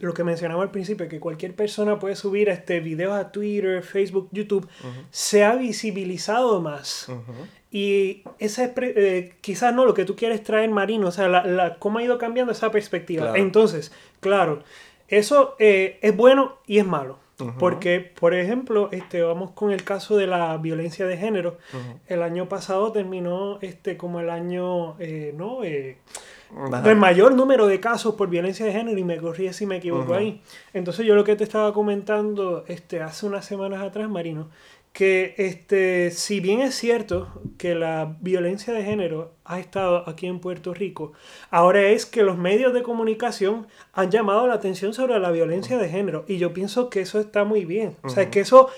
lo 0.00 0.14
que 0.14 0.22
mencionaba 0.22 0.62
al 0.62 0.70
principio, 0.70 1.08
que 1.08 1.18
cualquier 1.18 1.54
persona 1.56 1.98
puede 1.98 2.14
subir 2.14 2.48
este 2.48 2.78
videos 2.80 3.14
a 3.18 3.32
Twitter, 3.32 3.82
Facebook, 3.82 4.28
YouTube, 4.30 4.68
se 5.10 5.42
ha 5.44 5.56
visibilizado 5.56 6.60
más. 6.60 7.08
Y 7.72 8.22
esa 8.38 8.72
eh, 8.76 9.34
quizás 9.40 9.72
no 9.74 9.84
lo 9.84 9.94
que 9.94 10.04
tú 10.04 10.16
quieres 10.16 10.42
traer, 10.42 10.70
Marino, 10.70 11.08
o 11.08 11.12
sea, 11.12 11.28
la, 11.28 11.44
la- 11.44 11.78
cómo 11.78 11.98
ha 11.98 12.02
ido 12.02 12.18
cambiando 12.18 12.52
esa 12.52 12.70
perspectiva. 12.70 13.22
Claro. 13.26 13.36
Entonces, 13.42 13.92
claro, 14.20 14.62
eso 15.08 15.54
eh, 15.58 15.98
es 16.02 16.16
bueno 16.16 16.56
y 16.66 16.78
es 16.78 16.86
malo. 16.86 17.18
Porque, 17.58 18.00
por 18.00 18.34
ejemplo, 18.34 18.88
este, 18.92 19.22
vamos 19.22 19.50
con 19.52 19.70
el 19.70 19.84
caso 19.84 20.16
de 20.16 20.26
la 20.26 20.56
violencia 20.58 21.06
de 21.06 21.16
género. 21.16 21.58
El 22.06 22.22
año 22.22 22.48
pasado 22.48 22.92
terminó 22.92 23.58
este, 23.60 23.96
como 23.96 24.20
el 24.20 24.30
año, 24.30 24.96
eh, 24.98 25.34
¿no? 25.36 25.64
Eh, 25.64 25.98
del 26.82 26.96
mayor 26.96 27.34
número 27.34 27.68
de 27.68 27.78
casos 27.78 28.16
por 28.16 28.28
violencia 28.28 28.66
de 28.66 28.72
género 28.72 28.98
y 28.98 29.04
me 29.04 29.18
corrí 29.18 29.52
si 29.52 29.66
me 29.66 29.76
equivoco 29.76 30.14
ahí. 30.14 30.42
Entonces 30.74 31.06
yo 31.06 31.14
lo 31.14 31.22
que 31.22 31.36
te 31.36 31.44
estaba 31.44 31.72
comentando 31.72 32.64
este, 32.66 33.00
hace 33.00 33.26
unas 33.26 33.44
semanas 33.44 33.80
atrás, 33.82 34.08
Marino, 34.08 34.48
que 34.92 35.34
este, 35.38 36.10
si 36.10 36.40
bien 36.40 36.60
es 36.60 36.74
cierto 36.74 37.42
que 37.58 37.74
la 37.74 38.16
violencia 38.20 38.72
de 38.74 38.82
género 38.82 39.34
ha 39.44 39.60
estado 39.60 40.08
aquí 40.08 40.26
en 40.26 40.40
Puerto 40.40 40.74
Rico, 40.74 41.12
ahora 41.50 41.82
es 41.82 42.06
que 42.06 42.22
los 42.22 42.36
medios 42.36 42.74
de 42.74 42.82
comunicación 42.82 43.66
han 43.92 44.10
llamado 44.10 44.46
la 44.46 44.54
atención 44.54 44.92
sobre 44.92 45.18
la 45.20 45.30
violencia 45.30 45.78
de 45.78 45.88
género 45.88 46.24
y 46.26 46.38
yo 46.38 46.52
pienso 46.52 46.90
que 46.90 47.00
eso 47.00 47.20
está 47.20 47.44
muy 47.44 47.64
bien. 47.64 47.96
O 48.02 48.08
sea, 48.08 48.30
que 48.30 48.40
eso 48.40 48.68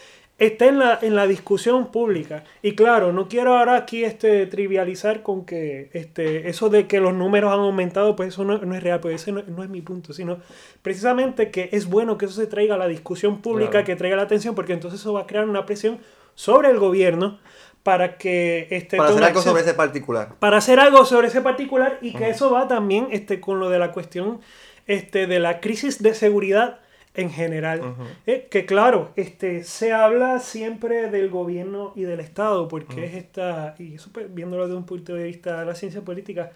está 0.46 0.66
en 0.66 0.78
la, 0.78 0.99
en 1.02 1.14
la 1.14 1.26
discusión 1.26 1.90
pública. 1.92 2.44
Y 2.62 2.75
claro, 2.75 3.12
no 3.12 3.28
quiero 3.28 3.56
ahora 3.56 3.76
aquí 3.76 4.04
este, 4.04 4.46
trivializar 4.46 5.22
con 5.22 5.44
que 5.44 5.90
este, 5.92 6.49
eso 6.49 6.68
de 6.68 6.87
que 6.87 7.00
los 7.00 7.14
números 7.14 7.52
han 7.52 7.61
aumentado, 7.61 8.16
pues 8.16 8.28
eso 8.30 8.44
no, 8.44 8.58
no 8.58 8.75
es 8.75 8.82
real, 8.82 9.00
pues 9.00 9.22
ese 9.22 9.32
no, 9.32 9.42
no 9.46 9.62
es 9.62 9.68
mi 9.70 9.80
punto, 9.82 10.12
sino 10.12 10.38
precisamente 10.82 11.50
que 11.50 11.68
es 11.72 11.87
bueno 11.87 12.18
que 12.18 12.26
eso 12.26 12.34
se 12.34 12.46
traiga 12.46 12.75
a 12.75 12.78
la 12.78 12.88
discusión 12.88 13.40
pública, 13.40 13.70
Claro. 13.70 13.87
que 13.87 13.96
traiga 13.96 14.16
la 14.16 14.22
atención, 14.22 14.54
porque 14.54 14.72
entonces 14.72 15.00
eso 15.00 15.12
va 15.12 15.22
a 15.22 15.26
crear 15.26 15.49
una 15.49 15.64
presión 15.66 15.99
sobre 16.34 16.70
el 16.70 16.78
gobierno 16.78 17.38
para 17.82 18.16
que 18.16 18.68
este, 18.70 18.96
Para 18.96 19.11
hacer 19.11 19.25
algo 19.25 19.38
acción 19.38 19.52
sobre 19.54 19.62
ese 19.64 19.75
particular. 19.75 20.34
para 20.38 20.56
hacer 20.58 20.80
algo 20.80 21.04
sobre 21.04 21.28
ese 21.28 21.40
particular 21.40 21.99
y 22.00 22.12
que 22.14 22.30
eso 22.30 22.50
va 22.50 22.68
también 22.68 23.08
este, 23.11 23.40
con 23.40 23.58
lo 23.61 23.70
de 23.70 23.78
la 23.78 23.92
cuestión 23.92 24.40
este, 24.87 25.26
de 25.26 25.38
la 25.40 25.61
crisis 25.61 26.02
de 26.02 26.14
seguridad 26.14 26.78
en 27.14 27.31
general. 27.31 27.95
Eh, 28.26 28.49
que 28.50 28.64
claro, 28.66 29.11
este, 29.16 29.64
se 29.64 29.92
habla 29.92 30.38
siempre 30.40 31.11
del 31.11 31.28
gobierno 31.31 31.92
y 31.95 32.02
del 32.02 32.21
Estado, 32.21 32.69
porque 32.69 33.04
es 33.04 33.14
esta, 33.14 33.75
y 33.78 33.95
eso 33.97 34.11
pues, 34.12 34.33
viéndolo 34.33 34.64
desde 34.64 34.76
un 34.78 34.87
punto 34.87 35.14
de 35.14 35.25
vista 35.25 35.61
de 35.61 35.66
la 35.66 35.75
ciencia 35.75 36.00
política, 36.02 36.52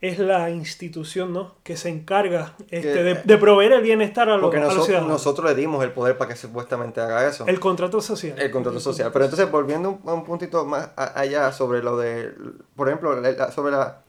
es 0.00 0.18
la 0.18 0.48
institución 0.48 1.34
¿no? 1.34 1.56
que 1.62 1.76
se 1.76 1.90
encarga 1.90 2.54
este, 2.70 2.80
Que- 2.94 3.02
de, 3.02 3.14
de 3.22 3.36
proveer 3.36 3.72
el 3.72 3.82
bienestar 3.82 4.30
a 4.30 4.32
los, 4.32 4.40
Porque 4.40 4.56
a 4.56 4.60
los 4.60 4.68
nosotros, 4.68 4.86
ciudadanos. 4.86 5.12
nosotros 5.12 5.50
le 5.50 5.54
dimos 5.60 5.84
el 5.84 5.90
poder 5.92 6.16
para 6.16 6.30
que 6.30 6.36
supuestamente 6.36 7.02
haga 7.02 7.28
eso. 7.28 7.44
el 7.46 7.60
contrato 7.60 8.00
social. 8.00 8.38
El 8.38 8.50
contrato 8.50 8.80
social. 8.80 9.10
Pero 9.12 9.26
entonces, 9.26 9.50
volviendo 9.50 9.90
un, 9.90 10.08
un 10.10 10.24
puntito 10.24 10.64
más 10.64 10.92
allá 10.96 11.52
sobre 11.52 11.82
lo 11.82 11.98
de, 11.98 12.32
por 12.74 12.88
ejemplo, 12.88 13.20
la- 13.20 13.50
sobre 13.52 13.72
la... 13.72 14.00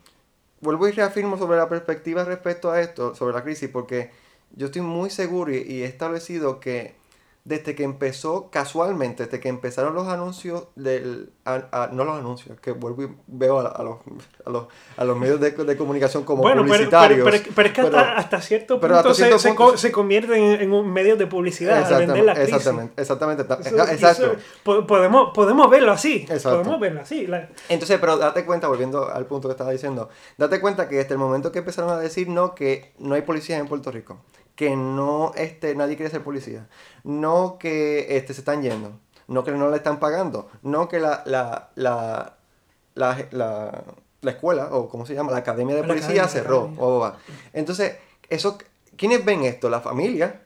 Vuelvo 0.62 0.88
y 0.88 0.92
reafirmo 0.92 1.38
sobre 1.38 1.58
la 1.58 1.68
perspectiva 1.68 2.24
respecto 2.24 2.72
a 2.72 2.80
esto, 2.80 3.14
sobre 3.14 3.34
la 3.34 3.44
crisis, 3.44 3.68
porque 3.68 4.12
yo 4.56 4.68
estoy 4.68 4.82
muy 4.82 5.10
seguro 5.10 5.52
y, 5.52 5.58
y 5.58 5.84
he 5.84 5.86
establecido 5.86 6.60
que 6.60 7.00
desde 7.44 7.74
que 7.74 7.84
empezó, 7.84 8.52
casualmente, 8.52 9.26
desde 9.26 9.40
que 9.40 9.50
empezaron 9.50 9.96
los 9.96 10.08
anuncios 10.08 10.68
del... 10.76 11.32
a- 11.44 11.64
a- 11.72 11.88
no 11.92 12.06
los 12.06 12.20
anuncios, 12.20 12.60
que 12.60 12.70
vuelvo 12.72 13.02
y 13.02 13.08
veo 13.26 13.60
a, 13.60 13.68
a 13.68 13.82
los, 13.82 13.98
a, 14.46 14.50
los, 14.52 14.68
a 14.96 15.04
los 15.06 15.18
medios 15.18 15.40
de, 15.40 15.50
de 15.50 15.76
comunicación 15.76 16.24
como 16.24 16.44
bueno, 16.44 16.62
publicitarios. 16.64 17.28
pero, 17.28 17.38
pero- 17.44 17.56
pero 17.56 17.68
es 17.70 17.74
que 17.74 17.82
hasta, 17.82 18.16
hasta 18.16 18.42
cierto 18.42 18.80
punto, 18.80 18.96
hasta 18.96 19.10
se, 19.16 19.16
cierto 19.24 19.40
se 19.40 19.48
punto- 19.50 19.72
co- 19.72 19.78
se 19.78 19.92
convierten 19.92 20.36
en, 20.44 20.62
en 20.62 20.72
un 20.72 20.94
medio 20.94 21.16
de 21.18 21.26
publicidad 21.26 21.84
al 21.92 22.06
vender 22.06 22.24
la 22.26 22.36
crisis. 22.36 22.54
exactamente, 22.54 23.02
exactamente, 23.02 23.44
Eso- 23.44 23.88
exacto. 23.92 24.26
eso- 24.34 24.36
po- 24.64 24.86
podemos, 24.86 25.32
podemos 25.34 25.68
verlo 25.68 25.94
así. 25.94 26.18
Exacto. 26.30 26.60
Podemos 26.60 26.80
verlo 26.80 27.02
así. 27.02 27.26
La- 27.26 27.50
Entonces, 27.70 27.98
pero 28.00 28.18
date 28.18 28.46
cuenta, 28.46 28.68
volviendo 28.68 29.10
al 29.12 29.26
punto 29.26 29.48
que 29.48 29.54
estaba 29.54 29.72
diciendo, 29.72 30.10
date 30.38 30.62
cuenta 30.62 30.88
que 30.88 30.98
desde 30.98 31.14
el 31.14 31.18
momento 31.18 31.52
que 31.52 31.58
empezaron 31.58 31.90
a 31.90 31.98
decir 31.98 32.30
no, 32.30 32.54
que 32.54 32.92
no 33.00 33.16
hay 33.16 33.24
policías 33.24 33.60
en 33.60 33.68
Puerto 33.68 33.90
Rico, 33.90 34.20
que 34.56 34.76
no, 34.76 35.32
este, 35.36 35.76
nadie 35.76 35.96
quiere 35.96 36.12
ser 36.12 36.24
policía, 36.24 36.68
no 37.04 37.58
que 37.60 38.18
este, 38.18 38.34
se 38.34 38.42
están 38.42 38.62
yendo, 38.62 39.00
no 39.28 39.44
que 39.44 39.52
no 39.52 39.70
le 39.70 39.78
están 39.78 40.00
pagando, 40.00 40.50
no 40.62 40.88
que 40.88 41.00
la, 41.00 41.24
la, 41.26 41.70
la, 41.76 42.38
la, 42.96 43.28
la, 43.32 43.84
la 44.22 44.32
escuela, 44.32 44.70
o 44.72 44.90
como 44.90 45.06
se 45.06 45.14
llama, 45.16 45.32
la 45.32 45.40
academia 45.40 45.76
de 45.76 45.82
La 45.82 45.88
policía 45.88 46.24
academia, 46.24 46.28
cerró. 46.28 46.58
academia. 46.60 46.84
o 46.84 47.00
va. 47.00 47.18
Entonces, 47.54 47.96
eso, 48.30 48.58
¿quiénes 48.98 49.24
ven 49.26 49.44
esto? 49.44 49.70
La 49.70 49.82
familia. 49.82 50.44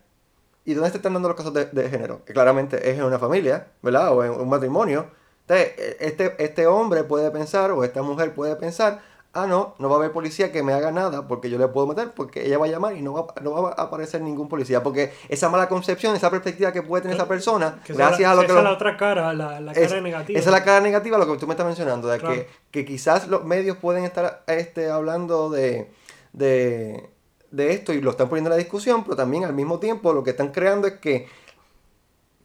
¿Y 0.68 0.74
dónde 0.74 0.90
se 0.90 0.98
están 0.98 1.14
dando 1.14 1.28
los 1.28 1.38
casos 1.38 1.54
de, 1.54 1.66
de 1.66 1.90
género? 1.90 2.26
Que 2.26 2.34
claramente 2.34 2.90
es 2.90 2.98
en 2.98 3.04
una 3.04 3.20
familia, 3.20 3.68
¿verdad? 3.84 4.14
O 4.16 4.24
en 4.24 4.32
un 4.32 4.50
matrimonio. 4.50 5.08
Entonces, 5.42 5.74
e- 5.78 5.98
este, 6.00 6.36
este 6.44 6.66
hombre 6.66 7.04
puede 7.04 7.30
pensar, 7.30 7.72
o 7.72 7.84
esta 7.84 8.02
mujer 8.02 8.34
puede 8.34 8.56
pensar, 8.56 9.04
ah, 9.36 9.46
no, 9.46 9.76
no 9.78 9.90
va 9.90 9.96
a 9.96 10.00
haber 10.00 10.12
policía 10.12 10.52
que 10.52 10.64
me 10.64 10.74
haga 10.74 10.92
nada 10.92 11.28
porque 11.28 11.50
yo 11.50 11.58
le 11.60 11.68
puedo 11.68 11.86
meter, 11.86 12.12
porque 12.12 12.46
ella 12.48 12.58
va 12.58 12.66
a 12.66 12.70
llamar 12.70 12.96
y 12.96 13.02
no 13.02 13.14
va, 13.14 13.28
no 13.42 13.52
va 13.52 13.70
a 13.78 13.84
aparecer 13.84 14.22
ningún 14.22 14.48
policía. 14.50 14.82
Porque 14.82 15.14
esa 15.30 15.50
mala 15.50 15.70
concepción, 15.70 16.16
esa 16.16 16.30
perspectiva 16.32 16.72
que 16.72 16.82
puede 16.82 17.04
tener 17.04 17.18
esa 17.18 17.28
persona, 17.28 17.82
que 17.86 17.92
esa 17.94 18.04
es 18.04 18.08
gracias 18.10 18.22
la- 18.22 18.32
a 18.32 18.36
lo 18.36 18.42
esa 18.42 18.48
que... 18.48 18.52
es 18.52 18.56
los- 18.56 18.64
la 18.64 18.72
otra 18.72 18.98
cara, 18.98 19.34
la, 19.34 19.60
la 19.60 19.72
es- 19.74 19.88
cara 19.90 20.02
negativa. 20.02 20.40
Esa 20.40 20.50
es 20.50 20.54
la 20.54 20.64
cara 20.64 20.80
negativa, 20.82 21.18
lo 21.18 21.28
que 21.32 21.38
tú 21.38 21.46
me 21.48 21.54
estás 21.54 21.68
mencionando, 21.68 22.08
de 22.08 22.18
Claro. 22.20 22.34
que, 22.36 22.48
que 22.72 22.86
quizás 22.86 23.28
los 23.28 23.44
medios 23.46 23.78
pueden 23.78 24.04
estar 24.06 24.44
este, 24.48 24.90
hablando 24.90 25.50
de, 25.50 25.92
de, 26.34 27.10
de 27.52 27.72
esto 27.74 27.94
y 27.94 28.02
lo 28.02 28.12
están 28.12 28.30
poniendo 28.30 28.50
en 28.50 28.54
la 28.58 28.58
discusión, 28.58 29.04
pero 29.04 29.16
también 29.16 29.44
al 29.44 29.54
mismo 29.54 29.80
tiempo 29.80 30.14
lo 30.14 30.24
que 30.24 30.32
están 30.32 30.50
creando 30.52 30.88
es 30.88 30.94
que, 30.94 31.28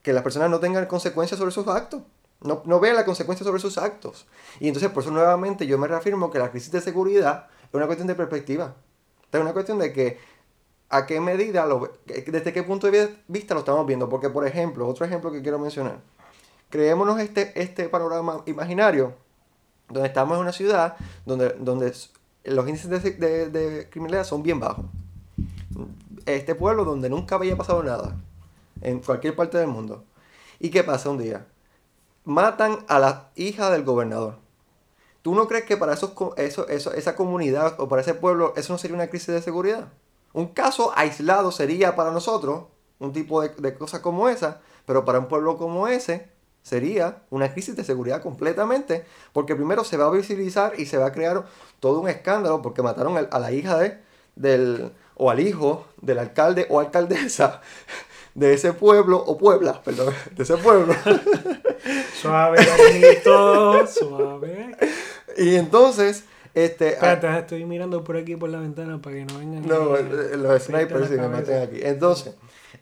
que 0.01 0.13
las 0.13 0.23
personas 0.23 0.49
no 0.49 0.59
tengan 0.59 0.85
consecuencias 0.87 1.37
sobre 1.39 1.51
sus 1.51 1.67
actos. 1.67 2.01
No, 2.41 2.63
no 2.65 2.79
vean 2.79 2.95
las 2.95 3.05
consecuencias 3.05 3.45
sobre 3.45 3.61
sus 3.61 3.77
actos. 3.77 4.25
Y 4.59 4.67
entonces, 4.67 4.89
por 4.91 5.03
eso 5.03 5.11
nuevamente 5.11 5.67
yo 5.67 5.77
me 5.77 5.87
reafirmo 5.87 6.31
que 6.31 6.39
la 6.39 6.49
crisis 6.49 6.71
de 6.71 6.81
seguridad 6.81 7.47
es 7.63 7.73
una 7.73 7.85
cuestión 7.85 8.07
de 8.07 8.15
perspectiva. 8.15 8.75
Es 9.31 9.39
una 9.39 9.53
cuestión 9.53 9.77
de 9.79 9.93
que 9.93 10.17
a 10.89 11.05
qué 11.05 11.21
medida, 11.21 11.65
lo, 11.65 11.79
ve- 11.81 11.91
desde 12.27 12.51
qué 12.51 12.63
punto 12.63 12.89
de 12.89 13.15
vista 13.27 13.53
lo 13.53 13.59
estamos 13.61 13.85
viendo. 13.85 14.09
Porque, 14.09 14.29
por 14.29 14.45
ejemplo, 14.47 14.87
otro 14.87 15.05
ejemplo 15.05 15.31
que 15.31 15.41
quiero 15.41 15.59
mencionar. 15.59 15.99
Creémonos 16.69 17.19
este, 17.19 17.59
este 17.61 17.87
panorama 17.89 18.41
imaginario, 18.45 19.13
donde 19.89 20.07
estamos 20.07 20.35
en 20.35 20.41
una 20.41 20.51
ciudad 20.53 20.95
donde, 21.25 21.49
donde 21.59 21.93
los 22.45 22.67
índices 22.67 22.89
de, 22.89 23.11
de- 23.11 23.49
de 23.49 23.89
criminalidad 23.89 24.23
son 24.25 24.41
bien 24.41 24.59
bajos. 24.59 24.85
Este 26.25 26.55
pueblo 26.55 26.85
donde 26.85 27.09
nunca 27.09 27.35
había 27.35 27.55
pasado 27.55 27.83
nada, 27.83 28.15
en 28.81 28.99
cualquier 28.99 29.35
parte 29.35 29.57
del 29.57 29.67
mundo. 29.67 30.03
¿Y 30.59 30.69
qué 30.69 30.83
pasa 30.83 31.09
un 31.09 31.17
día? 31.17 31.45
Matan 32.23 32.85
a 32.87 32.99
la 32.99 33.31
hija 33.35 33.71
del 33.71 33.83
gobernador. 33.83 34.37
¿Tú 35.23 35.33
no 35.33 35.47
crees 35.47 35.65
que 35.65 35.77
para 35.77 35.93
esos, 35.93 36.13
eso, 36.37 36.67
eso, 36.67 36.93
esa 36.93 37.15
comunidad 37.15 37.79
o 37.79 37.87
para 37.87 38.01
ese 38.01 38.13
pueblo 38.13 38.53
eso 38.55 38.73
no 38.73 38.79
sería 38.79 38.95
una 38.95 39.07
crisis 39.07 39.27
de 39.27 39.41
seguridad? 39.41 39.89
Un 40.33 40.47
caso 40.47 40.91
aislado 40.95 41.51
sería 41.51 41.95
para 41.95 42.11
nosotros 42.11 42.65
un 42.99 43.11
tipo 43.11 43.41
de, 43.41 43.49
de 43.49 43.73
cosa 43.75 44.01
como 44.01 44.29
esa, 44.29 44.61
pero 44.85 45.03
para 45.03 45.19
un 45.19 45.27
pueblo 45.27 45.57
como 45.57 45.87
ese 45.87 46.29
sería 46.61 47.23
una 47.31 47.51
crisis 47.53 47.75
de 47.75 47.83
seguridad 47.83 48.21
completamente, 48.21 49.03
porque 49.33 49.55
primero 49.55 49.83
se 49.83 49.97
va 49.97 50.05
a 50.05 50.11
visibilizar 50.11 50.79
y 50.79 50.85
se 50.85 50.97
va 50.97 51.07
a 51.07 51.11
crear 51.11 51.45
todo 51.79 51.99
un 51.99 52.09
escándalo 52.09 52.61
porque 52.61 52.83
mataron 52.83 53.27
a 53.31 53.39
la 53.39 53.51
hija 53.51 53.77
de, 53.79 53.99
del, 54.35 54.91
o 55.15 55.31
al 55.31 55.39
hijo 55.39 55.85
del 56.01 56.19
alcalde 56.19 56.67
o 56.69 56.79
alcaldesa 56.79 57.61
de 58.33 58.53
ese 58.53 58.73
pueblo, 58.73 59.17
o 59.17 59.37
Puebla, 59.37 59.81
perdón, 59.83 60.13
de 60.35 60.43
ese 60.43 60.57
pueblo. 60.57 60.93
Suave, 62.21 62.59
Darinito, 62.63 63.87
suave. 63.87 64.75
y 65.37 65.55
entonces, 65.55 66.25
este... 66.53 66.89
Espérate, 66.89 67.39
estoy 67.39 67.65
mirando 67.65 68.03
por 68.03 68.17
aquí 68.17 68.35
por 68.35 68.49
la 68.49 68.59
ventana 68.59 69.01
para 69.01 69.15
que 69.15 69.25
no 69.25 69.39
vengan. 69.39 69.67
No, 69.67 69.97
eh, 69.97 70.31
a 70.33 70.37
los 70.37 70.63
snipers 70.63 71.09
sí 71.09 71.15
me 71.15 71.27
meten 71.27 71.63
aquí. 71.63 71.79
Entonces, 71.81 72.35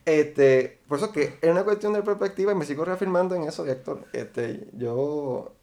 este, 0.05 0.79
por 0.87 0.97
eso 0.97 1.11
que 1.11 1.37
es 1.41 1.49
una 1.49 1.63
cuestión 1.63 1.93
de 1.93 2.01
perspectiva 2.01 2.51
y 2.51 2.55
me 2.55 2.65
sigo 2.65 2.83
reafirmando 2.83 3.35
en 3.35 3.43
eso, 3.43 3.65
Héctor. 3.65 4.05
Este, 4.11 4.67
yo 4.73 5.53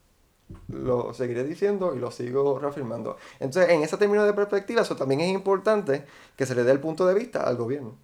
lo 0.68 1.12
seguiré 1.12 1.44
diciendo 1.44 1.94
y 1.94 1.98
lo 1.98 2.10
sigo 2.10 2.58
reafirmando. 2.58 3.16
Entonces, 3.40 3.70
en 3.70 3.82
ese 3.82 3.96
término 3.96 4.24
de 4.24 4.32
perspectiva, 4.32 4.82
eso 4.82 4.96
también 4.96 5.20
es 5.20 5.32
importante 5.32 6.04
que 6.36 6.46
se 6.46 6.54
le 6.54 6.64
dé 6.64 6.72
el 6.72 6.80
punto 6.80 7.06
de 7.06 7.14
vista 7.14 7.42
al 7.42 7.56
gobierno. 7.56 7.98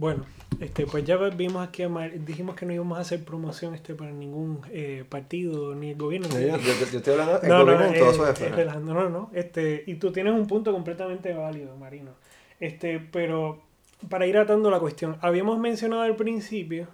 Bueno, 0.00 0.24
este, 0.60 0.86
pues 0.86 1.04
ya 1.04 1.16
vimos 1.18 1.66
aquí, 1.68 1.82
a 1.82 1.88
Mar- 1.90 2.10
dijimos 2.24 2.56
que 2.56 2.64
no 2.64 2.72
íbamos 2.72 2.96
a 2.96 3.02
hacer 3.02 3.22
promoción 3.22 3.74
este 3.74 3.94
para 3.94 4.10
ningún 4.10 4.62
eh, 4.70 5.04
partido 5.06 5.74
ni 5.74 5.90
el 5.90 5.96
gobierno. 5.98 6.26
Yo, 6.30 6.38
ni- 6.38 6.46
yo- 6.64 6.72
yo 6.90 6.98
estoy 6.98 7.12
hablando 7.12 7.38
del 7.38 7.50
No, 7.50 7.58
no, 7.58 7.64
gobierno 7.66 7.86
en 7.86 7.94
eh, 7.94 7.98
sus 7.98 8.18
es 8.24 8.28
esferas. 8.30 8.56
relajando, 8.56 8.94
no, 8.94 9.10
no, 9.10 9.30
este, 9.34 9.84
y 9.86 9.96
tú 9.96 10.10
tienes 10.10 10.32
un 10.32 10.46
punto 10.46 10.72
completamente 10.72 11.34
válido, 11.34 11.76
Marino. 11.76 12.12
Este, 12.60 12.98
pero 12.98 13.62
para 14.08 14.26
ir 14.26 14.38
atando 14.38 14.70
la 14.70 14.80
cuestión, 14.80 15.18
habíamos 15.20 15.58
mencionado 15.58 16.00
al 16.00 16.16
principio, 16.16 16.88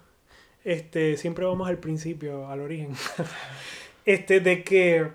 este, 0.64 1.16
siempre 1.16 1.44
vamos 1.44 1.68
al 1.68 1.78
principio, 1.78 2.48
al 2.48 2.60
origen, 2.60 2.90
este, 4.04 4.40
de 4.40 4.64
que 4.64 5.12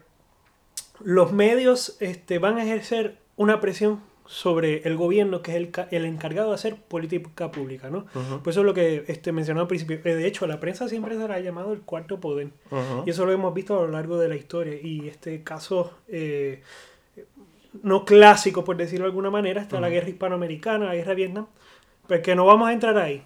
los 1.02 1.34
medios 1.34 1.98
este, 2.00 2.40
van 2.40 2.58
a 2.58 2.64
ejercer 2.64 3.18
una 3.36 3.60
presión 3.60 4.00
sobre 4.26 4.88
el 4.88 4.96
gobierno, 4.96 5.42
que 5.42 5.52
es 5.52 5.58
el, 5.58 5.72
el 5.92 6.06
encargado 6.06 6.50
de 6.50 6.56
hacer 6.56 6.76
política 6.76 7.52
pública, 7.52 7.90
¿no? 7.90 8.06
Pues 8.44 8.54
eso 8.54 8.62
es 8.62 8.66
lo 8.66 8.74
que 8.74 9.04
este, 9.08 9.32
mencionaba 9.32 9.64
al 9.64 9.68
principio. 9.68 10.00
Eh, 10.04 10.16
De 10.16 10.26
hecho, 10.28 10.48
la 10.48 10.60
prensa 10.60 10.88
siempre 10.88 11.18
se 11.18 11.28
la 11.28 11.36
ha 11.36 11.40
llamado 11.40 11.74
el 11.74 11.82
cuarto 11.82 12.20
poder. 12.20 12.50
Y 13.06 13.10
eso 13.10 13.26
lo 13.26 13.32
hemos 13.34 13.54
visto 13.54 13.78
a 13.78 13.82
lo 13.86 13.92
largo 13.92 14.18
de 14.18 14.30
la 14.30 14.36
historia. 14.36 14.76
Y 14.82 15.08
este 15.10 15.44
caso, 15.44 15.94
eh, 16.08 16.62
no 17.84 18.06
clásico, 18.06 18.64
por 18.64 18.78
decirlo 18.78 19.06
de 19.06 19.10
alguna 19.10 19.30
manera, 19.30 19.62
está 19.62 19.80
la 19.80 19.90
guerra 19.90 20.10
hispanoamericana, 20.10 20.86
la 20.86 20.96
guerra 20.96 21.10
de 21.10 21.16
Vietnam, 21.16 21.48
pero 22.08 22.22
que 22.22 22.36
no 22.36 22.46
vamos 22.46 22.70
a 22.70 22.74
entrar 22.74 22.98
ahí. 22.98 23.22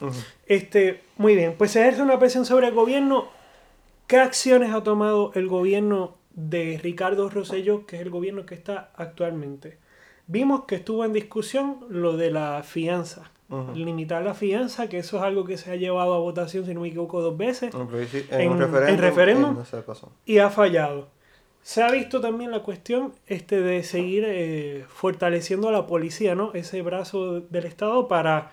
Este, 0.48 1.02
muy 1.18 1.36
bien, 1.36 1.56
pues 1.58 1.72
se 1.72 1.82
ejerce 1.82 2.02
una 2.02 2.20
presión 2.20 2.46
sobre 2.46 2.68
el 2.68 2.74
gobierno. 2.74 3.28
¿Qué 4.08 4.18
acciones 4.18 4.74
ha 4.74 4.84
tomado 4.84 5.32
el 5.36 5.48
gobierno 5.48 6.16
de 6.34 6.80
Ricardo 6.82 7.30
Rosselló, 7.30 7.86
que 7.86 7.96
es 7.96 8.02
el 8.02 8.10
gobierno 8.10 8.46
que 8.46 8.54
está 8.56 8.92
actualmente? 8.96 9.78
Vimos 10.28 10.66
que 10.66 10.76
estuvo 10.76 11.06
en 11.06 11.14
discusión 11.14 11.78
lo 11.90 12.18
de 12.18 12.32
la 12.32 12.64
fianza. 12.64 13.30
Limitar 13.76 14.24
la 14.24 14.34
fianza, 14.34 14.90
que 14.90 14.98
eso 14.98 15.18
es 15.18 15.24
algo 15.24 15.46
que 15.46 15.58
se 15.58 15.70
ha 15.72 15.76
llevado 15.76 16.16
a 16.16 16.20
votación, 16.20 16.66
si 16.66 16.74
no 16.74 16.82
me 16.82 16.88
equivoco, 16.88 17.22
dos 17.22 17.38
veces 17.38 17.72
En, 17.76 17.82
En- 17.82 18.42
en 18.42 18.52
un 18.52 18.62
en 18.64 18.72
referéndum, 18.72 19.00
referéndum. 19.02 19.56
y 20.26 20.40
ha 20.40 20.50
fallado. 20.50 21.08
Se 21.62 21.84
ha 21.84 21.92
visto 21.92 22.22
también 22.22 22.50
la 22.52 22.64
cuestión 22.64 23.14
este, 23.28 23.62
de 23.62 23.84
seguir 23.84 24.24
eh, 24.28 24.86
fortaleciendo 24.88 25.70
a 25.70 25.72
la 25.72 25.86
policía, 25.86 26.34
¿no? 26.34 26.54
Ese 26.56 26.82
brazo 26.82 27.42
del 27.42 27.66
Estado 27.66 28.08
para, 28.08 28.52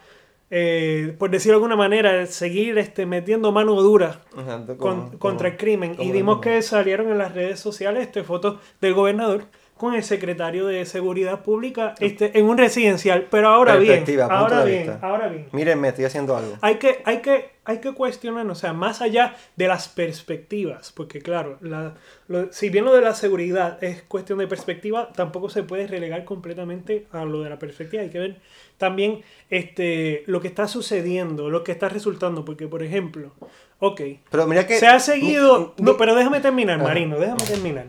eh, 0.50 1.14
por 1.18 1.30
decirlo 1.30 1.54
de 1.58 1.64
alguna 1.64 1.76
manera, 1.76 2.26
seguir 2.26 2.76
este, 2.78 3.06
metiendo 3.06 3.50
mano 3.50 3.80
dura 3.80 4.20
Ajá, 4.36 4.64
con- 4.76 5.16
contra 5.18 5.48
el 5.48 5.56
crimen. 5.56 5.96
Y 5.98 6.12
vimos 6.12 6.40
que 6.40 6.60
salieron 6.60 7.08
en 7.10 7.16
las 7.18 7.34
redes 7.34 7.58
sociales 7.60 8.02
este, 8.06 8.24
fotos 8.24 8.60
del 8.82 8.92
gobernador 8.94 9.44
con 9.82 9.94
el 9.94 10.04
secretario 10.04 10.66
de 10.68 10.84
Seguridad 10.86 11.42
Pública 11.42 11.96
este, 11.98 12.38
en 12.38 12.44
un 12.46 12.56
residencial. 12.56 13.26
Pero 13.28 13.48
ahora 13.48 13.74
bien, 13.74 14.04
ahora 14.30 14.64
bien, 14.64 14.82
vista. 14.86 14.98
ahora 15.02 15.26
bien. 15.26 15.48
Mírenme, 15.50 15.88
estoy 15.88 16.04
haciendo 16.04 16.36
algo. 16.36 16.52
Hay 16.60 16.76
que, 16.76 17.02
hay 17.04 17.18
que, 17.18 17.50
hay 17.64 17.78
que 17.78 17.90
cuestionar, 17.92 18.46
o 18.46 18.54
sea, 18.54 18.72
más 18.72 19.02
allá 19.02 19.34
de 19.56 19.66
las 19.66 19.88
perspectivas, 19.88 20.92
porque 20.92 21.20
claro, 21.20 21.58
la, 21.62 21.94
lo- 22.28 22.52
si 22.52 22.70
bien 22.70 22.84
lo 22.84 22.92
de 22.94 23.00
la 23.00 23.12
seguridad 23.14 23.82
es 23.82 24.02
cuestión 24.02 24.38
de 24.38 24.46
perspectiva, 24.46 25.10
tampoco 25.16 25.50
se 25.50 25.64
puede 25.64 25.88
relegar 25.88 26.24
completamente 26.24 27.06
a 27.10 27.24
lo 27.24 27.42
de 27.42 27.50
la 27.50 27.58
perspectiva. 27.58 28.04
Hay 28.04 28.10
que 28.10 28.20
ver 28.20 28.36
también 28.78 29.22
este, 29.50 30.22
lo 30.26 30.40
que 30.40 30.46
está 30.46 30.68
sucediendo, 30.68 31.50
lo 31.50 31.64
que 31.64 31.72
está 31.72 31.88
resultando, 31.88 32.44
porque 32.44 32.68
por 32.68 32.84
ejemplo, 32.84 33.32
ok, 33.80 34.00
Pero 34.30 34.46
mira 34.46 34.64
que... 34.64 34.78
se 34.78 34.86
ha 34.86 35.00
seguido. 35.00 35.74
mi- 35.76 35.84
No, 35.84 35.96
pero 35.96 36.14
déjame 36.14 36.38
terminar. 36.40 36.78
Marino, 36.80 37.18
déjame 37.18 37.44
terminar. 37.44 37.86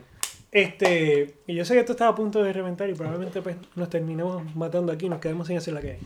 Este, 0.54 1.34
y 1.48 1.56
yo 1.56 1.66
sé 1.66 1.74
que 1.74 1.80
esto 1.80 1.94
estaba 1.94 2.12
a 2.12 2.16
punto 2.16 2.44
de 2.44 2.54
reventar 2.54 2.88
y 2.90 2.94
probablemente 2.94 3.42
pues, 3.42 3.56
nos 3.76 3.90
terminemos 3.90 4.44
matando 4.56 4.92
aquí, 4.94 5.10
nos 5.10 5.20
quedemos 5.20 5.48
sin 5.48 5.58
hacer 5.58 5.74
la 5.74 5.82
que 5.82 5.92
hay. 5.94 5.98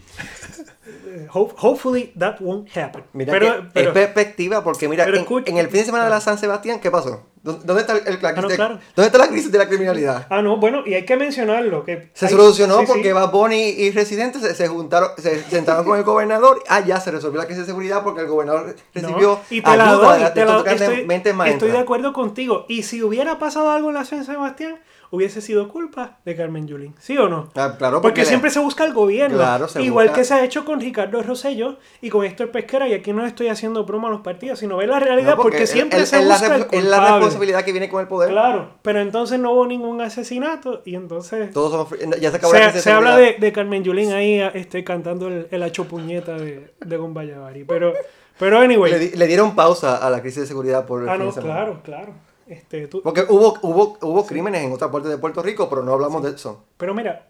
Eh, 1.06 1.28
Ho- 1.34 1.54
hopefully 1.62 2.14
that 2.18 2.38
won't 2.40 2.70
happen. 2.78 3.04
Mira 3.12 3.32
pero, 3.34 3.56
que 3.64 3.68
pero- 3.74 3.90
es 3.90 3.94
perspectiva, 3.94 4.64
porque 4.64 4.88
mira, 4.88 5.04
en, 5.06 5.16
escucha- 5.16 5.52
en 5.52 5.58
el 5.58 5.68
fin 5.68 5.80
de 5.82 5.86
semana 5.86 6.06
de 6.06 6.10
la 6.12 6.22
San 6.22 6.38
Sebastián, 6.38 6.80
¿qué 6.80 6.90
pasó? 6.90 7.28
¿Dó- 7.48 7.60
¿Dónde 7.64 7.82
está, 7.82 7.94
el- 7.98 8.20
la, 8.22 8.30
Ah, 8.30 8.42
de- 8.42 8.56
claro. 8.56 8.80
¿Dónde 8.96 9.06
está 9.08 9.18
la 9.18 9.28
crisis 9.30 9.52
de 9.52 9.58
la 9.58 9.68
criminalidad? 9.68 10.28
ah, 10.30 10.42
no, 10.42 10.58
bueno, 10.58 10.84
y 10.86 10.94
hay 10.94 11.06
que 11.06 11.16
mencionarlo. 11.16 11.84
Que 11.86 12.10
Se 12.14 12.26
hay- 12.26 12.32
solucionó 12.32 12.80
sí, 12.80 12.86
sí. 12.86 12.92
porque 12.92 13.14
Bad 13.14 13.32
Bunny 13.32 13.70
y 13.70 13.92
residentes 13.92 14.42
se, 14.42 14.54
se 14.54 14.68
juntaron, 14.68 15.10
se 15.18 15.42
sentaron 15.44 15.86
con 15.86 15.98
el 15.98 16.04
gobernador. 16.04 16.62
Ah, 16.68 16.82
ya 16.82 17.00
se 17.00 17.12
resolvió 17.12 17.40
la 17.40 17.46
crisis 17.46 17.62
de 17.64 17.68
seguridad 17.68 18.04
porque 18.04 18.22
el 18.22 18.28
gobernador 18.28 18.76
recibió 18.94 19.30
No, 19.30 19.40
y 19.50 19.62
te 19.62 19.78
la 19.78 19.90
ayuda 19.92 20.08
doy, 20.14 20.24
de, 20.24 20.30
te 20.32 20.40
de 20.42 20.46
la- 20.46 20.58
estoy, 20.72 21.50
estoy 21.52 21.72
de 21.72 21.78
acuerdo 21.78 22.14
contigo. 22.14 22.66
Y 22.68 22.84
si 22.84 23.02
hubiera 23.02 23.40
pasado 23.40 23.72
algo 23.72 23.88
en 23.90 23.96
la 23.96 24.06
San 24.06 24.26
Sebastián, 24.26 24.80
hubiese 25.12 25.42
sido 25.42 25.70
culpa 25.70 26.20
de 26.26 26.36
Carmen 26.36 26.68
Yulín. 26.68 26.96
¿Sí 27.00 27.18
o 27.18 27.30
no? 27.30 27.50
Ah, 27.56 27.76
claro, 27.78 28.02
Porque, 28.02 28.26
siempre 28.26 28.50
se 28.50 28.60
busca 28.60 28.86
el 28.86 28.94
gobierno. 28.94 29.38
Claro, 29.38 29.68
Igual 29.80 30.08
busca- 30.08 30.20
que 30.20 30.26
se 30.26 30.34
ha 30.34 30.44
hecho 30.44 30.66
con 30.66 30.80
Ricardo 30.80 31.22
Rosselló 31.24 31.78
y 32.02 32.10
con 32.10 32.26
Héctor 32.26 32.52
Pesquera. 32.52 32.88
Y 32.88 32.94
aquí 32.94 33.14
no 33.14 33.26
estoy 33.26 33.48
haciendo 33.48 33.86
broma 33.86 34.08
a 34.10 34.12
los 34.12 34.22
partidos, 34.22 34.60
sino 34.60 34.78
ver 34.78 34.90
la 34.90 35.00
realidad. 35.00 35.36
No, 35.36 35.42
porque, 35.44 35.68
siempre 35.68 36.06
se 36.06 36.20
es 36.20 36.26
la, 36.26 36.36
busca 36.36 36.56
el 36.56 36.68
es 36.72 36.84
la 36.84 37.00
responsabilidad 37.14 37.64
que 37.64 37.72
viene 37.72 37.90
con 37.90 38.02
el 38.02 38.08
poder. 38.08 38.30
Claro, 38.32 38.72
pero 38.82 39.00
entonces 39.00 39.40
no 39.40 39.52
hubo 39.54 39.66
ningún 39.68 40.02
asesinato 40.02 40.82
y 40.86 40.96
entonces... 40.96 41.52
Todos 41.52 41.72
somos 41.72 42.00
ya 42.20 42.32
se 42.32 42.38
acabó 42.38 42.54
la 42.54 42.60
Se, 42.60 42.66
crisis 42.66 42.84
se 42.84 42.92
habla 42.92 43.18
de, 43.18 43.36
de 43.40 43.52
Carmen 43.52 43.84
Yulín 43.84 44.12
ahí 44.12 44.40
este, 44.54 44.84
cantando 44.84 45.28
el, 45.28 45.48
el 45.52 45.64
hacho 45.64 45.86
puñeta 45.86 46.34
de, 46.34 46.74
de 46.80 46.98
Gombayavari. 46.98 47.64
Pero, 47.64 47.94
pero 48.40 48.60
anyway. 48.60 48.92
Le, 48.92 49.18
le 49.18 49.28
dieron 49.28 49.56
pausa 49.56 49.98
a 49.98 50.10
la 50.10 50.22
crisis 50.22 50.42
de 50.42 50.48
seguridad 50.48 50.86
por 50.86 51.04
el 51.04 51.10
ah, 51.10 51.18
no, 51.18 51.32
claro, 51.32 51.82
claro. 51.84 52.14
Este, 52.48 52.88
tú- 52.88 53.02
Porque 53.02 53.26
hubo, 53.28 53.58
hubo, 53.62 53.98
hubo 54.02 54.26
crímenes 54.26 54.64
en 54.64 54.72
otra 54.72 54.90
parte 54.90 55.10
de 55.10 55.18
Puerto 55.18 55.42
Rico, 55.44 55.70
pero 55.70 55.84
no 55.84 55.94
hablamos 55.94 56.24
de 56.24 56.32
eso. 56.32 56.64
pero 56.78 56.94
mira, 56.94 57.28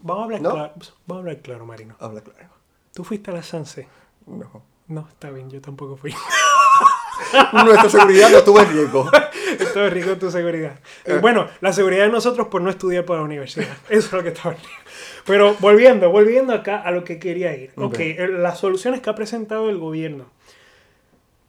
vamos 0.00 0.20
a 0.22 0.24
hablar 0.24 0.40
¿No? 0.42 0.50
claro. 0.52 0.72
Vamos 0.74 0.92
a 1.08 1.14
hablar 1.20 1.38
claro, 1.42 1.66
Marino. 1.66 1.96
Habla 1.98 2.20
claro. 2.20 2.48
Tú 2.92 3.04
fuiste 3.04 3.30
a 3.30 3.34
la 3.34 3.42
Sanse. 3.42 3.88
No. 4.26 4.62
No, 4.88 5.08
está 5.08 5.30
bien, 5.30 5.48
yo 5.48 5.60
tampoco 5.60 5.96
fui. 5.96 6.14
Nuestra 7.52 7.88
seguridad 7.88 8.30
no 8.30 8.38
estuvo 8.38 8.60
en 8.60 8.68
riesgo. 8.70 9.10
Esto 9.58 9.86
es 9.86 9.92
rico 9.92 10.16
tu 10.16 10.30
seguridad. 10.30 10.78
Y 11.06 11.14
bueno, 11.14 11.46
la 11.60 11.72
seguridad 11.72 12.04
de 12.04 12.10
nosotros 12.10 12.48
por 12.48 12.60
no 12.62 12.68
estudiar 12.70 13.04
para 13.04 13.20
la 13.20 13.24
universidad. 13.24 13.68
Eso 13.88 14.06
es 14.06 14.12
lo 14.12 14.22
que 14.22 14.28
estaba 14.30 14.54
en 14.54 14.60
riesgo. 14.60 14.82
Pero 15.24 15.54
volviendo, 15.60 16.10
volviendo 16.10 16.52
acá 16.52 16.82
a 16.82 16.90
lo 16.90 17.04
que 17.04 17.18
quería 17.18 17.54
ir. 17.56 17.70
Ok. 17.76 17.94
Ok, 17.94 17.98
el- 18.00 18.42
las 18.42 18.58
soluciones 18.58 19.00
que 19.00 19.08
ha 19.10 19.14
presentado 19.14 19.70
el 19.70 19.78
gobierno. 19.78 20.26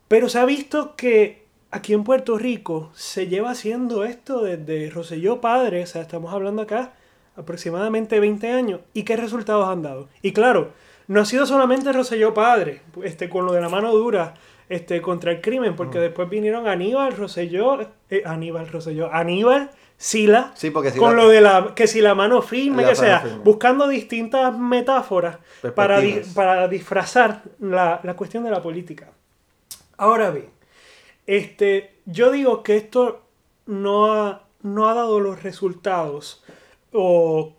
Pero 0.08 0.30
se 0.30 0.40
ha 0.40 0.46
visto 0.46 0.96
que 0.96 1.43
aquí 1.74 1.94
en 1.94 2.04
Puerto 2.04 2.38
Rico 2.38 2.92
se 2.94 3.28
lleva 3.28 3.52
haciendo 3.52 4.04
esto 4.06 4.42
desde 4.42 4.90
Roselló 4.90 5.42
padre, 5.42 5.84
o 5.84 5.86
sea, 5.88 6.02
estamos 6.02 6.34
hablando 6.34 6.62
acá 6.62 6.94
aproximadamente 7.36 8.20
20 8.20 8.52
años. 8.52 8.80
¿Y 8.94 9.04
qué 9.04 9.18
resultados 9.18 9.68
han 9.68 9.82
dado? 9.82 10.08
Y 10.22 10.34
claro, 10.34 10.72
no 11.08 11.20
ha 11.22 11.26
sido 11.26 11.46
solamente 11.46 11.92
Roselló 11.92 12.34
padre, 12.34 12.82
este, 13.04 13.28
con 13.30 13.46
lo 13.46 13.54
de 13.54 13.62
la 13.62 13.70
mano 13.70 13.92
dura 13.92 14.36
este, 14.70 15.02
contra 15.02 15.32
el 15.32 15.42
crimen, 15.42 15.76
porque 15.76 16.00
después 16.00 16.30
vinieron 16.30 16.68
Aníbal, 16.68 17.16
Roselló, 17.18 17.82
eh, 18.10 18.24
Aníbal, 18.26 18.70
Roselló, 18.70 19.12
Aníbal, 19.14 19.72
Sila, 19.98 20.52
Sí, 20.56 20.70
porque 20.72 20.92
si 20.92 21.00
con 21.00 21.16
la- 21.16 21.24
lo 21.24 21.30
de 21.30 21.42
la, 21.42 21.74
que 21.76 21.88
si 21.88 22.02
la 22.02 22.16
mano 22.16 22.42
firme, 22.42 22.82
La 22.84 22.90
que 22.90 22.96
sea, 22.96 23.20
firme. 23.20 23.40
buscando 23.44 23.88
distintas 23.88 24.58
metáforas 24.58 25.38
para, 25.76 26.00
di- 26.00 26.22
para 26.34 26.68
disfrazar 26.68 27.42
la, 27.60 28.00
la 28.04 28.16
cuestión 28.16 28.44
de 28.44 28.52
la 28.52 28.62
política. 28.62 29.10
Ahora 29.98 30.32
bien, 30.32 30.48
este, 31.28 31.96
yo 32.06 32.32
digo 32.32 32.64
que 32.64 32.76
esto 32.76 33.24
no 33.66 34.14
ha, 34.14 34.48
no 34.62 34.90
ha 34.90 34.94
dado 34.94 35.20
los 35.20 35.44
resultados 35.44 36.44
o 36.92 37.54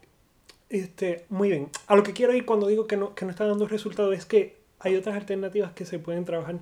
este, 0.68 1.26
muy 1.28 1.50
bien. 1.50 1.70
A 1.86 1.96
lo 1.96 2.02
que 2.02 2.12
quiero 2.12 2.34
ir 2.34 2.44
cuando 2.44 2.66
digo 2.66 2.86
que 2.86 2.96
no, 2.96 3.14
que 3.14 3.24
no 3.24 3.30
está 3.30 3.46
dando 3.46 3.66
resultados 3.66 4.14
es 4.16 4.26
que 4.26 4.56
hay 4.80 4.96
otras 4.96 5.16
alternativas 5.16 5.72
que 5.72 5.86
se 5.86 5.98
pueden 5.98 6.24
trabajar, 6.24 6.56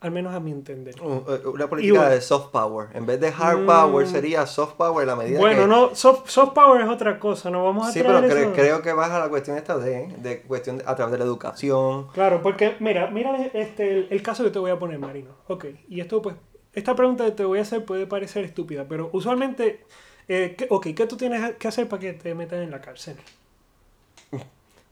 al 0.00 0.10
menos 0.10 0.34
a 0.34 0.40
mi 0.40 0.50
entender. 0.50 0.94
Eh, 0.96 1.40
Una 1.46 1.68
política 1.68 1.98
bueno. 1.98 2.10
de 2.14 2.20
soft 2.22 2.50
power. 2.50 2.88
En 2.94 3.04
vez 3.04 3.20
de 3.20 3.28
hard 3.28 3.58
Mm. 3.60 3.66
power 3.66 4.06
sería 4.06 4.46
soft 4.46 4.74
power 4.76 5.02
a 5.02 5.06
la 5.12 5.16
medida 5.16 5.38
Bueno, 5.38 5.62
que... 5.62 5.68
no, 5.68 5.94
soft, 5.94 6.28
soft 6.30 6.52
power 6.54 6.80
es 6.80 6.88
otra 6.88 7.18
cosa, 7.18 7.50
no 7.50 7.62
vamos 7.64 7.86
a 7.88 7.92
Sí, 7.92 8.00
pero 8.02 8.20
cre- 8.20 8.36
eso. 8.44 8.52
creo 8.54 8.80
que 8.82 8.92
baja 8.94 9.18
la 9.18 9.28
cuestión 9.28 9.58
esta 9.58 9.76
de, 9.76 10.08
de 10.18 10.40
cuestión 10.42 10.78
de- 10.78 10.84
a 10.86 10.94
través 10.96 11.12
de 11.12 11.18
la 11.18 11.24
educación. 11.24 12.08
Claro, 12.14 12.40
porque 12.42 12.76
mira, 12.80 13.10
mira 13.10 13.36
este, 13.52 13.90
el, 13.98 14.06
el 14.10 14.22
caso 14.22 14.42
que 14.42 14.50
te 14.50 14.58
voy 14.58 14.70
a 14.70 14.78
poner, 14.78 14.98
Marino. 14.98 15.30
Ok, 15.48 15.66
y 15.88 16.00
esto 16.00 16.22
pues, 16.22 16.34
esta 16.72 16.94
pregunta 16.96 17.24
que 17.26 17.32
te 17.32 17.44
voy 17.44 17.58
a 17.58 17.62
hacer 17.62 17.84
puede 17.84 18.06
parecer 18.06 18.44
estúpida, 18.44 18.86
pero 18.88 19.10
usualmente, 19.12 19.84
eh, 20.28 20.54
¿qué- 20.56 20.66
ok, 20.70 20.88
¿qué 20.96 21.06
tú 21.06 21.16
tienes 21.18 21.56
que 21.56 21.68
hacer 21.68 21.88
para 21.88 22.00
que 22.00 22.12
te 22.14 22.34
metan 22.34 22.60
en 22.62 22.70
la 22.70 22.80
cárcel? 22.80 23.16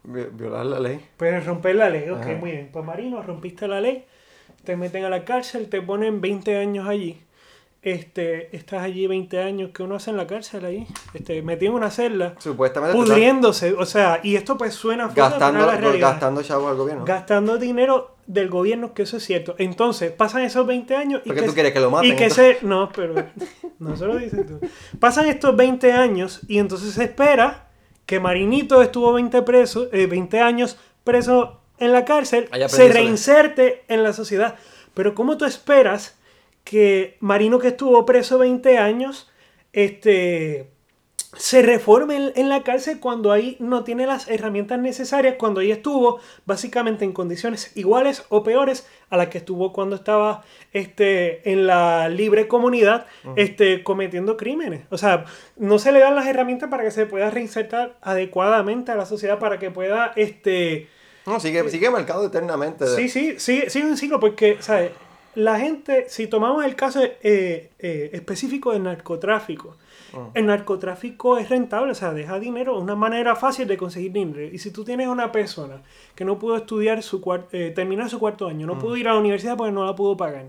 Vi- 0.04 0.24
Violar 0.32 0.66
la 0.66 0.80
ley. 0.80 1.00
Pues 1.16 1.44
romper 1.46 1.76
la 1.76 1.88
ley, 1.88 2.10
ok, 2.10 2.20
Ajá. 2.20 2.32
muy 2.34 2.50
bien. 2.50 2.68
Pues 2.72 2.84
Marino, 2.84 3.22
rompiste 3.22 3.66
la 3.68 3.80
ley, 3.80 4.04
te 4.68 4.76
meten 4.76 5.02
a 5.06 5.08
la 5.08 5.24
cárcel, 5.24 5.70
te 5.70 5.80
ponen 5.80 6.20
20 6.20 6.58
años 6.58 6.86
allí. 6.86 7.18
Este, 7.80 8.54
estás 8.54 8.82
allí 8.82 9.06
20 9.06 9.40
años, 9.42 9.70
¿qué 9.72 9.82
uno 9.82 9.94
hace 9.94 10.10
en 10.10 10.18
la 10.18 10.26
cárcel 10.26 10.62
ahí? 10.66 10.86
Este, 11.14 11.40
metido 11.40 11.70
en 11.70 11.76
una 11.78 11.90
celda, 11.90 12.34
Supuestamente 12.38 12.94
pudriéndose, 12.94 13.72
o 13.72 13.86
sea, 13.86 14.20
y 14.22 14.36
esto 14.36 14.58
pues 14.58 14.74
suena 14.74 15.08
pero 15.08 15.30
gastando, 15.30 15.64
la 15.64 15.74
realidad. 15.74 16.10
gastando 16.10 16.42
chavos 16.42 16.70
al 16.70 16.76
gobierno. 16.76 17.06
gastando 17.06 17.56
dinero 17.56 18.16
del 18.26 18.50
gobierno 18.50 18.92
que 18.92 19.04
eso 19.04 19.16
es 19.16 19.24
cierto. 19.24 19.54
Entonces, 19.56 20.12
pasan 20.12 20.42
esos 20.42 20.66
20 20.66 20.94
años 20.94 21.22
y 21.24 21.28
Porque 21.28 21.40
que, 21.40 21.46
tú 21.46 21.54
quieres 21.54 21.72
que 21.72 21.80
lo 21.80 21.90
maten, 21.90 22.10
Y 22.10 22.14
que 22.14 22.24
entonces. 22.24 22.58
se... 22.60 22.66
No, 22.66 22.90
pero... 22.94 23.14
No 23.78 23.96
se 23.96 24.04
lo 24.04 24.18
dices 24.18 24.44
tú. 24.44 24.60
Pasan 25.00 25.28
estos 25.28 25.56
20 25.56 25.92
años 25.92 26.40
y 26.46 26.58
entonces 26.58 26.92
se 26.92 27.04
espera 27.04 27.70
que 28.04 28.20
Marinito 28.20 28.82
estuvo 28.82 29.14
20, 29.14 29.40
preso, 29.40 29.88
eh, 29.92 30.06
20 30.06 30.40
años 30.40 30.76
preso 31.04 31.57
en 31.80 31.92
la 31.92 32.04
cárcel, 32.04 32.48
se 32.68 32.88
reinserte 32.88 33.84
en 33.88 34.02
la 34.02 34.12
sociedad. 34.12 34.56
Pero 34.94 35.14
¿cómo 35.14 35.36
tú 35.36 35.44
esperas 35.44 36.16
que 36.64 37.16
Marino 37.20 37.58
que 37.58 37.68
estuvo 37.68 38.04
preso 38.04 38.38
20 38.38 38.78
años, 38.78 39.30
este 39.72 40.70
se 41.36 41.62
reforme 41.62 42.16
en, 42.16 42.32
en 42.36 42.48
la 42.48 42.62
cárcel 42.62 43.00
cuando 43.00 43.32
ahí 43.32 43.56
no 43.60 43.84
tiene 43.84 44.06
las 44.06 44.28
herramientas 44.28 44.78
necesarias, 44.78 45.36
cuando 45.38 45.60
ahí 45.60 45.70
estuvo 45.70 46.20
básicamente 46.46 47.04
en 47.04 47.12
condiciones 47.12 47.76
iguales 47.76 48.24
o 48.30 48.42
peores 48.42 48.88
a 49.10 49.16
las 49.16 49.28
que 49.28 49.38
estuvo 49.38 49.72
cuando 49.72 49.96
estaba 49.96 50.42
este, 50.72 51.50
en 51.50 51.66
la 51.66 52.08
libre 52.08 52.48
comunidad 52.48 53.06
este, 53.36 53.82
cometiendo 53.82 54.36
crímenes. 54.36 54.86
O 54.90 54.96
sea, 54.96 55.26
no 55.56 55.78
se 55.78 55.92
le 55.92 56.00
dan 56.00 56.14
las 56.14 56.26
herramientas 56.26 56.70
para 56.70 56.82
que 56.82 56.90
se 56.90 57.06
pueda 57.06 57.30
reinsertar 57.30 57.96
adecuadamente 58.00 58.90
a 58.90 58.96
la 58.96 59.06
sociedad, 59.06 59.38
para 59.38 59.58
que 59.58 59.70
pueda... 59.70 60.12
Este, 60.16 60.88
No, 61.28 61.38
sigue, 61.40 61.68
sigue 61.68 61.90
marcado 61.90 62.26
eternamente. 62.26 62.86
Sí, 62.86 63.08
sí, 63.08 63.34
sí, 63.38 63.64
sí, 63.68 63.82
un 63.82 63.96
ciclo, 63.96 64.18
porque, 64.18 64.56
¿sabes? 64.60 64.92
La 65.34 65.58
gente, 65.60 66.06
si 66.08 66.26
tomamos 66.26 66.64
el 66.64 66.74
caso 66.74 67.00
eh, 67.02 67.70
eh, 67.78 68.10
específico 68.12 68.72
del 68.72 68.82
narcotráfico, 68.82 69.76
el 70.32 70.46
narcotráfico 70.46 71.36
es 71.36 71.50
rentable, 71.50 71.92
o 71.92 71.94
sea, 71.94 72.14
deja 72.14 72.40
dinero, 72.40 72.76
es 72.76 72.82
una 72.82 72.96
manera 72.96 73.36
fácil 73.36 73.68
de 73.68 73.76
conseguir 73.76 74.12
dinero. 74.12 74.42
Y 74.42 74.58
si 74.58 74.70
tú 74.70 74.82
tienes 74.84 75.06
una 75.06 75.30
persona 75.30 75.82
que 76.14 76.24
no 76.24 76.38
pudo 76.38 76.56
estudiar 76.56 77.02
su 77.02 77.22
eh, 77.52 77.72
terminar 77.74 78.08
su 78.08 78.18
cuarto 78.18 78.48
año, 78.48 78.66
no 78.66 78.78
pudo 78.78 78.96
ir 78.96 79.06
a 79.06 79.12
la 79.12 79.20
universidad 79.20 79.56
porque 79.56 79.70
no 79.70 79.84
la 79.84 79.94
pudo 79.94 80.16
pagar, 80.16 80.46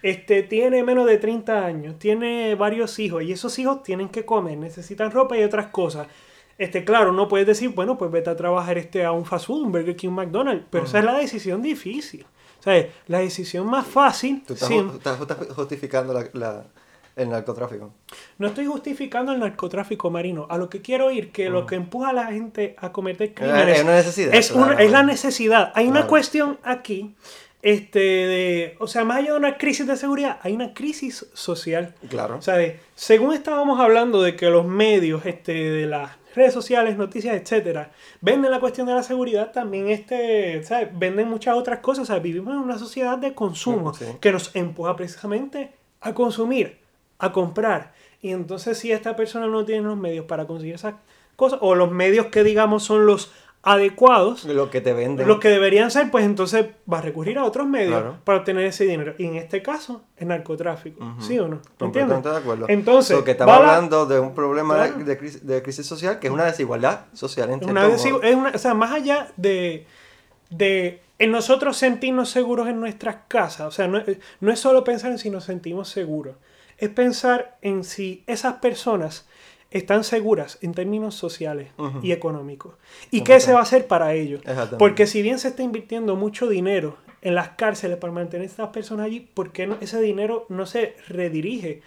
este, 0.00 0.44
tiene 0.44 0.84
menos 0.84 1.06
de 1.06 1.18
30 1.18 1.66
años, 1.66 1.98
tiene 1.98 2.54
varios 2.54 2.98
hijos, 3.00 3.24
y 3.24 3.32
esos 3.32 3.58
hijos 3.58 3.82
tienen 3.82 4.08
que 4.08 4.24
comer, 4.24 4.56
necesitan 4.56 5.10
ropa 5.10 5.36
y 5.36 5.42
otras 5.42 5.66
cosas. 5.66 6.06
Este, 6.60 6.84
claro, 6.84 7.12
no 7.12 7.26
puedes 7.26 7.46
decir, 7.46 7.70
bueno, 7.70 7.96
pues 7.96 8.10
vete 8.10 8.28
a 8.28 8.36
trabajar 8.36 8.76
este, 8.76 9.04
a 9.04 9.12
un 9.12 9.24
fast 9.24 9.46
food, 9.46 9.62
un 9.62 9.72
Burger 9.72 9.96
King, 9.96 10.08
un 10.10 10.14
McDonald's, 10.16 10.66
pero 10.68 10.84
esa 10.84 10.98
es 10.98 11.04
la 11.06 11.14
decisión 11.16 11.62
difícil. 11.62 12.26
O 12.58 12.62
sea, 12.62 12.86
la 13.06 13.20
decisión 13.20 13.66
más 13.66 13.86
fácil, 13.86 14.42
Tú 14.46 14.52
estás, 14.52 14.70
justificando 15.56 16.12
la- 16.12 16.28
la- 16.34 16.64
el 17.16 17.30
narcotráfico. 17.30 17.90
no 18.38 18.46
estoy 18.48 18.66
justificando 18.66 19.32
el 19.32 19.40
narcotráfico 19.40 20.10
marino. 20.10 20.46
A 20.50 20.58
lo 20.58 20.68
que 20.68 20.82
quiero 20.82 21.10
ir, 21.10 21.32
que 21.32 21.48
lo 21.48 21.64
que 21.66 21.76
empuja 21.76 22.10
a 22.10 22.12
la 22.12 22.26
gente 22.26 22.76
a 22.78 22.92
cometer 22.92 23.32
crímenes 23.34 23.78
es 23.78 23.84
una 23.84 23.94
necesidad, 23.96 24.34
Es, 24.34 24.52
claro. 24.52 24.78
es 24.78 24.90
la 24.90 25.02
necesidad. 25.02 25.72
Hay 25.74 25.88
una 25.88 26.06
cuestión 26.06 26.58
aquí, 26.62 27.14
este, 27.62 27.98
de, 27.98 28.76
o 28.80 28.86
sea, 28.86 29.04
más 29.04 29.18
allá 29.18 29.32
de 29.32 29.38
una 29.38 29.58
crisis 29.58 29.86
de 29.86 29.96
seguridad, 29.96 30.38
hay 30.42 30.52
una 30.54 30.72
crisis 30.72 31.26
social. 31.34 31.94
Claro. 32.08 32.36
O 32.36 32.42
sea, 32.42 32.56
de- 32.56 32.78
según 32.94 33.32
estábamos 33.34 33.80
hablando 33.80 34.22
de 34.22 34.36
que 34.36 34.48
los 34.50 34.66
medios, 34.66 35.26
este, 35.26 35.52
de 35.52 35.86
las 35.86 36.19
redes 36.34 36.52
sociales, 36.54 36.96
noticias, 36.96 37.34
etcétera, 37.40 37.90
venden 38.20 38.50
la 38.50 38.60
cuestión 38.60 38.86
de 38.86 38.94
la 38.94 39.02
seguridad, 39.02 39.50
también 39.52 39.88
este, 39.90 40.62
¿sabes? 40.64 40.88
venden 40.92 41.28
muchas 41.28 41.56
otras 41.56 41.80
cosas. 41.80 42.04
O 42.04 42.06
sea, 42.06 42.18
vivimos 42.18 42.54
en 42.54 42.60
una 42.60 42.78
sociedad 42.78 43.18
de 43.18 43.34
consumo 43.34 43.92
Sí. 43.94 44.04
que 44.20 44.32
nos 44.32 44.54
empuja 44.54 44.96
precisamente 44.96 45.72
a 46.00 46.14
consumir, 46.14 46.78
a 47.18 47.32
comprar. 47.32 47.92
Y 48.22 48.30
entonces 48.30 48.78
si 48.78 48.92
esta 48.92 49.16
persona 49.16 49.46
no 49.46 49.64
tiene 49.64 49.82
los 49.82 49.96
medios 49.96 50.26
para 50.26 50.46
conseguir 50.46 50.74
esas 50.74 50.94
cosas, 51.36 51.58
o 51.62 51.74
los 51.74 51.90
medios 51.90 52.26
que 52.26 52.44
digamos 52.44 52.82
son 52.84 53.06
los 53.06 53.32
adecuados, 53.62 54.44
Lo 54.44 54.70
que 54.70 54.80
te 54.80 54.92
venden. 54.94 55.28
los 55.28 55.38
que 55.38 55.48
deberían 55.48 55.90
ser, 55.90 56.10
pues 56.10 56.24
entonces 56.24 56.66
va 56.90 56.98
a 56.98 57.02
recurrir 57.02 57.36
a 57.38 57.44
otros 57.44 57.66
medios 57.66 57.90
Claro. 58.00 58.16
para 58.24 58.38
obtener 58.38 58.64
ese 58.64 58.84
dinero. 58.84 59.14
Y 59.18 59.26
en 59.26 59.36
este 59.36 59.60
caso, 59.62 60.02
el 60.16 60.28
narcotráfico. 60.28 61.16
¿Sí 61.20 61.38
o 61.38 61.46
no? 61.48 61.56
¿Entiendes? 61.56 61.78
Completamente 61.78 62.28
de 62.30 62.36
acuerdo. 62.38 62.66
Entonces, 62.68 63.16
So, 63.18 63.22
que 63.24 63.32
estamos 63.32 63.54
la- 63.54 63.60
hablando 63.74 64.06
de 64.06 64.18
un 64.18 64.34
problema 64.34 64.76
Claro. 64.86 65.04
de, 65.04 65.18
crisis, 65.18 65.46
de 65.46 65.62
crisis 65.62 65.86
social 65.86 66.18
que 66.18 66.28
es 66.28 66.32
una 66.32 66.46
desigualdad 66.46 67.00
social 67.12 67.48
en 67.50 67.54
Es 67.56 67.66
cierto 67.66 67.70
una 67.72 68.26
es 68.28 68.34
una- 68.34 68.50
o 68.54 68.58
sea, 68.58 68.72
más 68.74 68.92
allá 68.92 69.28
de, 69.36 69.86
de 70.48 71.02
en 71.18 71.30
nosotros 71.30 71.76
sentirnos 71.76 72.30
seguros 72.30 72.66
en 72.66 72.80
nuestras 72.80 73.16
casas, 73.28 73.66
o 73.66 73.70
sea, 73.70 73.86
no, 73.88 74.02
no 74.40 74.50
es 74.52 74.58
solo 74.58 74.84
pensar 74.84 75.10
en 75.12 75.18
si 75.18 75.28
nos 75.28 75.44
sentimos 75.44 75.90
seguros, 75.90 76.34
es 76.78 76.88
pensar 76.88 77.58
en 77.60 77.84
si 77.84 78.24
esas 78.26 78.54
personas 78.54 79.26
están 79.70 80.04
seguras 80.04 80.58
en 80.62 80.72
términos 80.74 81.14
sociales 81.14 81.68
y 82.02 82.12
económicos. 82.12 82.74
¿Y 83.10 83.22
qué 83.22 83.38
se 83.40 83.52
va 83.52 83.60
a 83.60 83.62
hacer 83.62 83.86
para 83.86 84.14
ellos? 84.14 84.40
Exactamente. 84.40 84.76
Porque 84.78 85.06
si 85.06 85.22
bien 85.22 85.38
se 85.38 85.48
está 85.48 85.62
invirtiendo 85.62 86.16
mucho 86.16 86.48
dinero 86.48 86.96
en 87.22 87.34
las 87.34 87.50
cárceles 87.50 87.96
para 87.98 88.12
mantener 88.12 88.46
a 88.46 88.50
estas 88.50 88.68
personas 88.70 89.06
allí, 89.06 89.20
¿por 89.20 89.52
qué 89.52 89.66
no- 89.66 89.76
ese 89.80 90.00
dinero 90.00 90.46
no 90.48 90.66
se 90.66 90.96
redirige 91.08 91.82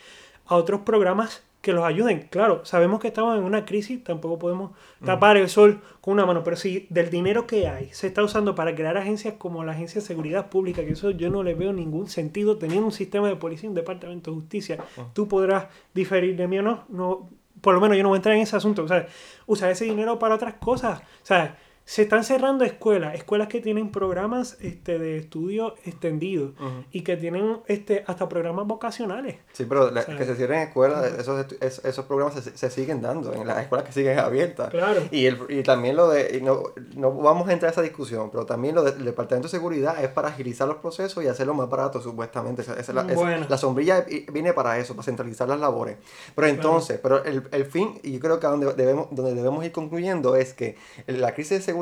a 0.46 0.56
otros 0.56 0.82
programas 0.82 1.44
que 1.62 1.74
los 1.74 1.84
ayuden? 1.86 2.28
Claro, 2.30 2.64
sabemos 2.66 3.00
que 3.00 3.08
estamos 3.08 3.38
en 3.38 3.44
una 3.44 3.66
crisis, 3.66 4.04
tampoco 4.04 4.38
podemos 4.38 4.72
tapar 5.04 5.38
el 5.38 5.50
sol 5.50 5.82
con 6.02 6.14
una 6.14 6.26
mano, 6.26 6.44
pero 6.44 6.56
si 6.58 6.86
del 6.90 7.10
dinero 7.10 7.48
que 7.48 7.68
hay 7.68 7.90
se 7.94 8.08
está 8.08 8.22
usando 8.24 8.54
para 8.54 8.76
crear 8.76 8.98
agencias 8.98 9.36
como 9.38 9.64
la 9.64 9.72
Agencia 9.72 10.02
de 10.02 10.08
Seguridad 10.08 10.50
Pública, 10.50 10.84
que 10.84 10.92
eso 10.92 11.12
yo 11.12 11.30
no 11.30 11.42
le 11.42 11.54
veo 11.56 11.72
ningún 11.74 12.08
sentido, 12.10 12.58
teniendo 12.58 12.86
un 12.86 12.92
sistema 12.92 13.28
de 13.30 13.36
policía 13.38 13.68
y 13.68 13.70
un 13.70 13.76
departamento 13.76 14.32
de 14.32 14.36
justicia, 14.36 14.78
tú 15.14 15.28
podrás 15.28 15.68
diferir 15.94 16.36
de 16.36 16.48
mí 16.48 16.60
o 16.60 16.64
no, 16.64 16.84
no, 16.90 17.30
por 17.64 17.74
lo 17.74 17.80
menos 17.80 17.96
yo 17.96 18.04
no 18.04 18.10
voy 18.10 18.18
a 18.18 18.20
entrar 18.20 18.36
en 18.36 18.42
ese 18.42 18.58
asunto, 18.58 18.84
o 18.84 18.88
sea, 18.90 19.08
usar 19.48 19.72
ese 19.72 19.86
dinero 19.86 20.20
para 20.20 20.36
otras 20.36 20.56
cosas, 20.56 21.00
o 21.00 21.26
sea, 21.26 21.58
se 21.86 22.04
están 22.04 22.24
cerrando 22.24 22.64
escuelas, 22.64 23.14
escuelas 23.16 23.50
que 23.50 23.60
tienen 23.60 23.92
programas 23.92 24.58
este, 24.62 25.00
de 25.00 25.18
estudio 25.18 25.76
extendido 25.84 26.54
y 26.92 27.02
que 27.02 27.18
tienen 27.18 27.58
este, 27.68 28.06
hasta 28.08 28.30
programas 28.30 28.66
vocacionales. 28.68 29.36
Sí, 29.52 29.66
pero 29.68 29.92
la- 29.92 30.06
que 30.06 30.26
se 30.26 30.36
cierren 30.36 30.60
escuelas, 30.62 31.04
esos, 31.20 31.46
estu- 31.46 31.58
es- 31.60 31.84
esos 31.84 32.06
programas 32.06 32.36
se, 32.42 32.56
se 32.58 32.70
siguen 32.70 33.02
dando 33.02 33.34
en 33.34 33.46
las 33.46 33.60
escuelas 33.64 33.86
que 33.86 33.92
siguen 33.92 34.18
abiertas. 34.20 34.70
Claro. 34.70 35.02
Y, 35.12 35.26
el, 35.26 35.40
y 35.50 35.62
también 35.64 35.98
lo 35.98 36.08
de, 36.10 36.38
y 36.38 36.42
no, 36.42 36.64
no 36.96 37.12
vamos 37.12 37.50
a 37.50 37.54
entrar 37.54 37.70
a 37.70 37.74
esa 37.74 37.82
discusión, 37.82 38.30
pero 38.32 38.46
también 38.46 38.76
lo 38.76 38.84
del 38.84 39.04
Departamento 39.04 39.48
de 39.48 39.52
Seguridad 39.52 40.02
es 40.02 40.10
para 40.10 40.30
agilizar 40.30 40.68
los 40.70 40.78
procesos 40.78 41.22
y 41.22 41.28
hacerlo 41.28 41.54
más 41.54 41.70
barato, 41.70 42.02
supuestamente. 42.02 42.62
Esa- 42.62 42.80
esa 42.80 42.94
esa- 42.94 43.14
Bueno. 43.14 43.46
la 43.50 43.58
sombrilla 43.58 44.06
viene 44.32 44.54
para 44.54 44.80
eso, 44.80 44.94
para 44.96 45.04
centralizar 45.04 45.50
las 45.50 45.60
labores. 45.60 45.98
Pero 46.34 46.48
entonces, 46.48 46.98
pero 47.04 47.26
el, 47.26 47.44
el 47.52 47.66
fin, 47.66 48.00
y 48.04 48.14
yo 48.14 48.20
creo 48.22 48.40
que 48.40 48.48
donde 48.48 48.74
debemos, 48.74 49.08
donde 49.12 49.34
debemos 49.36 49.66
ir 49.66 49.74
concluyendo 49.74 50.38
es 50.38 50.54
que 50.54 50.78
la 51.08 51.34
crisis 51.34 51.58
de 51.58 51.58
seguridad, 51.58 51.73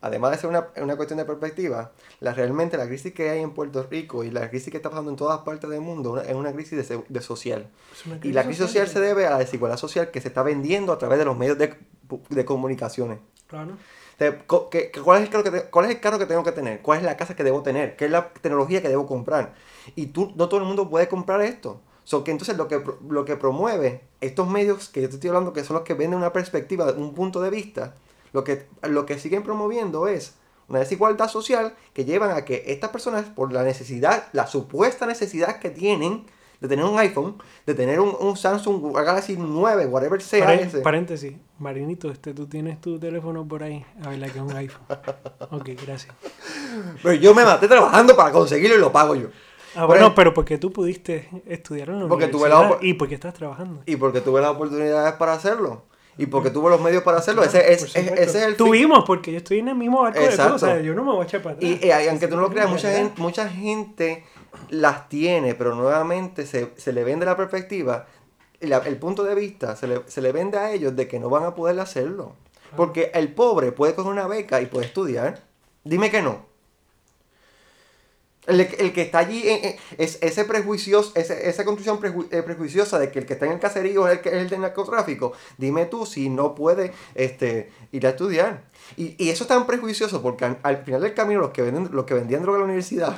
además 0.00 0.32
de 0.32 0.38
ser 0.38 0.50
una, 0.50 0.68
una 0.76 0.96
cuestión 0.96 1.18
de 1.18 1.24
perspectiva, 1.24 1.92
la, 2.20 2.32
realmente 2.34 2.76
la 2.76 2.86
crisis 2.86 3.12
que 3.12 3.30
hay 3.30 3.40
en 3.40 3.52
Puerto 3.52 3.86
Rico 3.90 4.24
y 4.24 4.30
la 4.30 4.48
crisis 4.50 4.70
que 4.70 4.78
está 4.78 4.90
pasando 4.90 5.10
en 5.10 5.16
todas 5.16 5.40
partes 5.42 5.68
del 5.70 5.80
mundo 5.80 6.12
una- 6.12 6.22
es 6.22 6.34
una 6.34 6.52
crisis 6.52 6.88
de, 7.08 7.20
social. 7.20 7.68
Y 8.22 8.32
la 8.32 8.44
crisis 8.44 8.66
social 8.66 8.88
se 8.88 9.00
debe 9.00 9.26
a 9.26 9.30
la 9.30 9.38
desigualdad 9.38 9.76
social 9.78 10.10
que 10.10 10.20
se 10.20 10.28
está 10.28 10.42
vendiendo 10.42 10.92
a 10.92 10.98
través 10.98 11.18
de 11.18 11.24
los 11.24 11.36
medios 11.36 11.58
de, 11.58 11.74
de 12.30 12.44
comunicaciones. 12.44 13.18
Claro. 13.46 13.72
O 13.74 14.18
sea, 14.18 14.38
¿cuál, 14.46 15.18
es 15.18 15.24
el 15.24 15.30
carro 15.30 15.42
que 15.44 15.50
te- 15.50 15.64
¿Cuál 15.70 15.86
es 15.86 15.90
el 15.92 16.00
carro 16.00 16.18
que 16.18 16.26
tengo 16.26 16.44
que 16.44 16.52
tener? 16.52 16.80
¿Cuál 16.82 16.98
es 16.98 17.04
la 17.04 17.16
casa 17.16 17.34
que 17.34 17.44
debo 17.44 17.62
tener? 17.62 17.96
¿Qué 17.96 18.04
es 18.04 18.10
la 18.10 18.28
tecnología 18.32 18.80
que 18.82 18.88
debo 18.88 19.06
comprar? 19.06 19.54
Y 19.96 20.06
tú, 20.06 20.32
no 20.36 20.48
todo 20.48 20.60
el 20.60 20.66
mundo 20.66 20.88
puede 20.88 21.08
comprar 21.08 21.40
esto. 21.42 21.80
So, 22.04 22.24
que 22.24 22.30
entonces 22.32 22.56
lo 22.56 22.66
que, 22.68 22.82
lo 23.08 23.24
que 23.24 23.36
promueve 23.36 24.02
estos 24.20 24.48
medios 24.48 24.88
que 24.88 25.02
yo 25.02 25.08
te 25.08 25.14
estoy 25.14 25.28
hablando, 25.28 25.52
que 25.52 25.62
son 25.64 25.74
los 25.74 25.84
que 25.84 25.94
venden 25.94 26.18
una 26.18 26.32
perspectiva, 26.32 26.90
un 26.92 27.14
punto 27.14 27.40
de 27.40 27.50
vista, 27.50 27.94
lo 28.32 28.44
que, 28.44 28.66
lo 28.82 29.06
que 29.06 29.18
siguen 29.18 29.42
promoviendo 29.42 30.08
es 30.08 30.34
una 30.68 30.78
desigualdad 30.78 31.28
social 31.28 31.74
que 31.92 32.04
llevan 32.04 32.30
a 32.30 32.44
que 32.44 32.64
estas 32.68 32.90
personas, 32.90 33.26
por 33.26 33.52
la 33.52 33.62
necesidad, 33.62 34.28
la 34.32 34.46
supuesta 34.46 35.06
necesidad 35.06 35.58
que 35.58 35.70
tienen 35.70 36.24
de 36.62 36.68
tener 36.68 36.84
un 36.84 36.96
iPhone, 36.98 37.42
de 37.66 37.74
tener 37.74 37.98
un, 37.98 38.16
un 38.20 38.36
Samsung 38.36 38.94
Galaxy 38.94 39.36
9, 39.36 39.86
whatever 39.86 40.22
sea 40.22 40.54
ese. 40.54 40.78
paréntesis, 40.78 41.34
Marinito, 41.58 42.08
este, 42.08 42.32
tú 42.32 42.46
tienes 42.46 42.80
tu 42.80 43.00
teléfono 43.00 43.46
por 43.46 43.64
ahí. 43.64 43.84
A 44.04 44.10
ver, 44.10 44.20
la 44.20 44.28
que 44.28 44.38
es 44.38 44.44
un 44.44 44.56
iPhone. 44.56 44.82
Ok, 45.50 45.70
gracias. 45.84 46.14
Pero 47.02 47.14
yo 47.14 47.34
me 47.34 47.44
maté 47.44 47.68
trabajando 47.68 48.16
para 48.16 48.30
conseguirlo 48.30 48.76
y 48.76 48.78
lo 48.80 48.92
pago 48.92 49.16
yo. 49.16 49.28
Ah, 49.74 49.86
bueno, 49.86 50.14
pero 50.14 50.32
porque 50.32 50.56
tú 50.56 50.72
pudiste 50.72 51.28
estudiar 51.46 51.90
en 51.90 52.02
la 52.02 52.08
Porque 52.08 52.28
tuve 52.28 52.48
la 52.48 52.78
y 52.80 52.94
porque 52.94 53.14
estás 53.14 53.34
trabajando. 53.34 53.82
Y 53.86 53.96
porque 53.96 54.20
tuve 54.20 54.40
las 54.40 54.50
oportunidades 54.50 55.14
para 55.14 55.32
hacerlo. 55.32 55.82
Y 56.18 56.26
porque 56.26 56.50
tuve 56.50 56.68
los 56.70 56.80
medios 56.80 57.02
para 57.02 57.18
hacerlo. 57.18 57.42
ese, 57.42 57.72
es, 57.72 57.82
ese 57.96 58.20
es 58.20 58.34
el 58.34 58.54
fin. 58.54 58.56
Tuvimos, 58.66 59.04
porque 59.06 59.32
yo 59.32 59.38
estoy 59.38 59.60
en 59.60 59.68
el 59.68 59.74
mismo 59.74 60.02
barco 60.02 60.18
de 60.18 60.26
Exacto. 60.26 60.44
todo, 60.44 60.56
o 60.56 60.58
sea, 60.58 60.80
yo 60.80 60.94
no 60.94 61.02
me 61.04 61.12
voy 61.12 61.22
a 61.22 61.24
echar 61.24 61.40
para 61.42 61.56
atrás. 61.56 61.70
Y, 61.70 61.86
eh, 61.86 62.08
aunque 62.10 62.28
tú 62.28 62.36
no 62.36 62.42
lo 62.42 62.50
creas, 62.50 62.68
mucha 62.68 62.90
gente, 62.92 63.20
mucha 63.20 63.48
gente 63.48 64.24
las 64.68 65.08
tiene, 65.08 65.54
pero 65.54 65.74
nuevamente 65.74 66.44
se, 66.46 66.72
se 66.76 66.92
le 66.92 67.02
vende 67.04 67.24
la 67.24 67.36
perspectiva, 67.36 68.06
la- 68.60 68.78
el 68.78 68.96
punto 68.98 69.24
de 69.24 69.34
vista, 69.34 69.74
se 69.74 69.86
le, 69.86 70.02
se 70.06 70.20
le 70.20 70.32
vende 70.32 70.58
a 70.58 70.70
ellos 70.72 70.94
de 70.94 71.08
que 71.08 71.18
no 71.18 71.30
van 71.30 71.44
a 71.44 71.54
poder 71.54 71.80
hacerlo. 71.80 72.34
Porque 72.76 73.10
el 73.14 73.32
pobre 73.34 73.72
puede 73.72 73.94
coger 73.94 74.12
una 74.12 74.26
beca 74.26 74.60
y 74.62 74.66
puede 74.66 74.86
estudiar. 74.86 75.40
Dime 75.84 76.10
que 76.10 76.22
no. 76.22 76.46
El, 78.46 78.60
el 78.60 78.92
que 78.92 79.02
está 79.02 79.20
allí, 79.20 79.48
en- 79.48 79.64
en- 79.64 79.76
es, 79.98 80.18
ese 80.20 80.44
prejuicioso, 80.44 81.12
ese- 81.14 81.48
esa 81.48 81.64
construcción 81.64 82.00
preju- 82.00 82.26
eh, 82.32 82.42
prejuiciosa 82.42 82.98
de 82.98 83.10
que 83.12 83.20
el 83.20 83.26
que 83.26 83.34
está 83.34 83.46
en 83.46 83.52
el 83.52 83.60
caserío 83.60 84.08
es 84.08 84.14
el, 84.14 84.20
que, 84.20 84.30
es 84.30 84.34
el 84.34 84.50
del 84.50 84.60
narcotráfico, 84.62 85.32
dime 85.58 85.86
tú 85.86 86.06
si 86.06 86.28
no 86.28 86.52
puede 86.56 86.92
este, 87.14 87.70
ir 87.92 88.04
a 88.04 88.10
estudiar. 88.10 88.64
Y, 88.96 89.14
y 89.24 89.30
eso 89.30 89.44
es 89.44 89.48
tan 89.48 89.64
prejuicioso 89.64 90.20
porque 90.22 90.44
al, 90.44 90.58
al 90.64 90.78
final 90.84 91.02
del 91.02 91.14
camino 91.14 91.38
los 91.40 91.50
que, 91.50 91.62
venden, 91.62 91.88
los 91.92 92.04
que 92.04 92.14
vendían 92.14 92.42
droga 92.42 92.56
en 92.58 92.62
la 92.62 92.64
universidad 92.66 93.16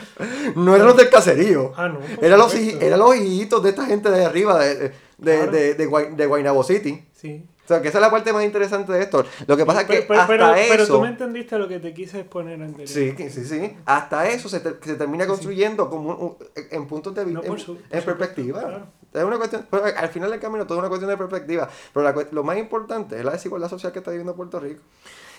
no 0.56 0.74
eran 0.74 0.86
los 0.88 0.96
del 0.96 1.08
caserío. 1.08 1.72
Ah, 1.76 1.88
no, 1.88 1.98
eran, 2.20 2.38
los, 2.38 2.54
eran 2.54 2.98
los 2.98 3.16
hijitos 3.16 3.62
de 3.62 3.70
esta 3.70 3.86
gente 3.86 4.10
de 4.10 4.24
arriba, 4.26 4.58
de, 4.58 4.74
de, 4.74 4.88
de, 5.18 5.36
Claro. 5.38 5.52
de, 5.52 6.10
de 6.16 6.26
Guaynabo 6.26 6.62
City. 6.62 7.02
Sí. 7.14 7.46
O 7.66 7.68
sea, 7.68 7.82
que 7.82 7.88
esa 7.88 7.98
es 7.98 8.02
la 8.02 8.10
parte 8.12 8.32
más 8.32 8.44
interesante 8.44 8.92
de 8.92 9.02
esto. 9.02 9.24
Lo 9.48 9.56
que 9.56 9.66
pasa 9.66 9.80
es 9.80 9.86
que 9.88 10.02
pero, 10.02 10.20
hasta 10.20 10.32
pero, 10.32 10.54
eso... 10.54 10.68
pero 10.70 10.86
tú 10.86 11.00
me 11.00 11.08
entendiste 11.08 11.58
lo 11.58 11.66
que 11.66 11.80
te 11.80 11.92
quise 11.92 12.20
exponer 12.20 12.62
anteriormente. 12.62 13.28
Sí, 13.30 13.44
sí, 13.44 13.44
sí. 13.44 13.76
Hasta 13.84 14.28
eso 14.28 14.48
se, 14.48 14.60
te- 14.60 14.76
se 14.86 14.94
termina 14.94 15.26
construyendo 15.26 15.90
como 15.90 16.10
un- 16.10 16.22
un- 16.22 16.36
en 16.70 16.86
puntos 16.86 17.12
de 17.14 17.24
vista, 17.24 17.42
No, 17.46 17.54
en, 17.54 17.58
su- 17.60 17.76
perspectiva. 17.90 18.60
claro. 18.60 18.86
Es 19.12 19.24
una 19.24 19.38
cuestión, 19.38 19.66
pero 19.70 19.84
al 19.84 20.08
final 20.10 20.30
del 20.30 20.38
camino 20.40 20.64
todo 20.66 20.78
es 20.78 20.80
una 20.80 20.88
cuestión 20.88 21.10
de 21.10 21.16
perspectiva. 21.16 21.68
Pero 21.92 22.04
la 22.04 22.26
lo 22.30 22.44
más 22.44 22.58
importante 22.58 23.18
es 23.18 23.24
la 23.24 23.32
desigualdad 23.32 23.68
social 23.70 23.90
que 23.92 23.98
está 24.00 24.10
viviendo 24.12 24.36
Puerto 24.36 24.60
Rico. 24.60 24.82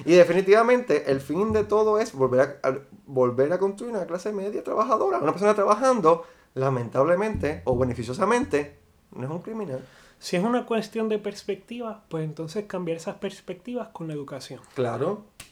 Y 0.03 0.13
definitivamente 0.15 1.09
el 1.11 1.21
fin 1.21 1.53
de 1.53 1.63
todo 1.63 1.99
es 1.99 2.11
volver 2.13 2.59
a, 2.63 2.67
a- 2.67 2.77
volver 3.05 3.53
a 3.53 3.59
construir 3.59 3.93
una 3.95 4.05
clase 4.05 4.33
media 4.33 4.63
trabajadora. 4.63 5.19
Una 5.19 5.31
persona 5.31 5.53
trabajando, 5.53 6.25
lamentablemente 6.55 7.61
o 7.65 7.77
beneficiosamente, 7.77 8.77
no 9.15 9.23
es 9.25 9.29
un 9.31 9.41
criminal. 9.41 9.79
Si 10.19 10.35
es 10.35 10.43
una 10.43 10.65
cuestión 10.65 11.09
de 11.09 11.19
perspectiva, 11.19 12.03
pues 12.09 12.23
entonces 12.25 12.65
cambiar 12.65 12.97
esas 12.97 13.15
perspectivas 13.15 13.89
con 13.89 14.07
la 14.07 14.13
educación. 14.13 14.59
Claro. 14.73 15.25
Eso, 15.39 15.47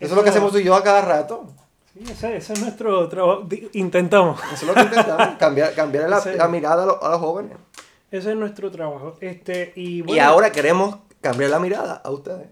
Eso- 0.00 0.12
es 0.14 0.16
lo 0.16 0.22
que 0.24 0.30
hacemos 0.30 0.52
tú 0.52 0.58
y 0.58 0.64
yo 0.64 0.74
a 0.74 0.82
cada 0.82 1.02
rato. 1.02 1.46
Sí, 1.92 2.04
ese, 2.10 2.36
ese 2.36 2.52
es 2.54 2.60
nuestro 2.60 3.08
trabajo. 3.08 3.46
Intentamos. 3.72 4.40
Eso 4.52 4.54
es 4.54 4.62
lo 4.68 4.74
que 4.74 4.82
intentamos, 4.82 5.28
cambiar, 5.38 5.74
cambiar 5.74 6.08
la, 6.08 6.24
la 6.36 6.48
mirada 6.48 6.84
a, 6.84 6.86
los- 6.86 7.02
a 7.02 7.10
los 7.10 7.20
jóvenes. 7.20 7.58
Ese 8.10 8.30
es 8.30 8.36
nuestro 8.36 8.70
trabajo. 8.70 9.16
Este, 9.20 9.72
y, 9.76 10.10
Y 10.10 10.18
ahora 10.18 10.50
queremos 10.52 10.96
cambiar 11.20 11.50
la 11.50 11.58
mirada 11.58 11.94
a 11.94 12.10
ustedes. 12.10 12.48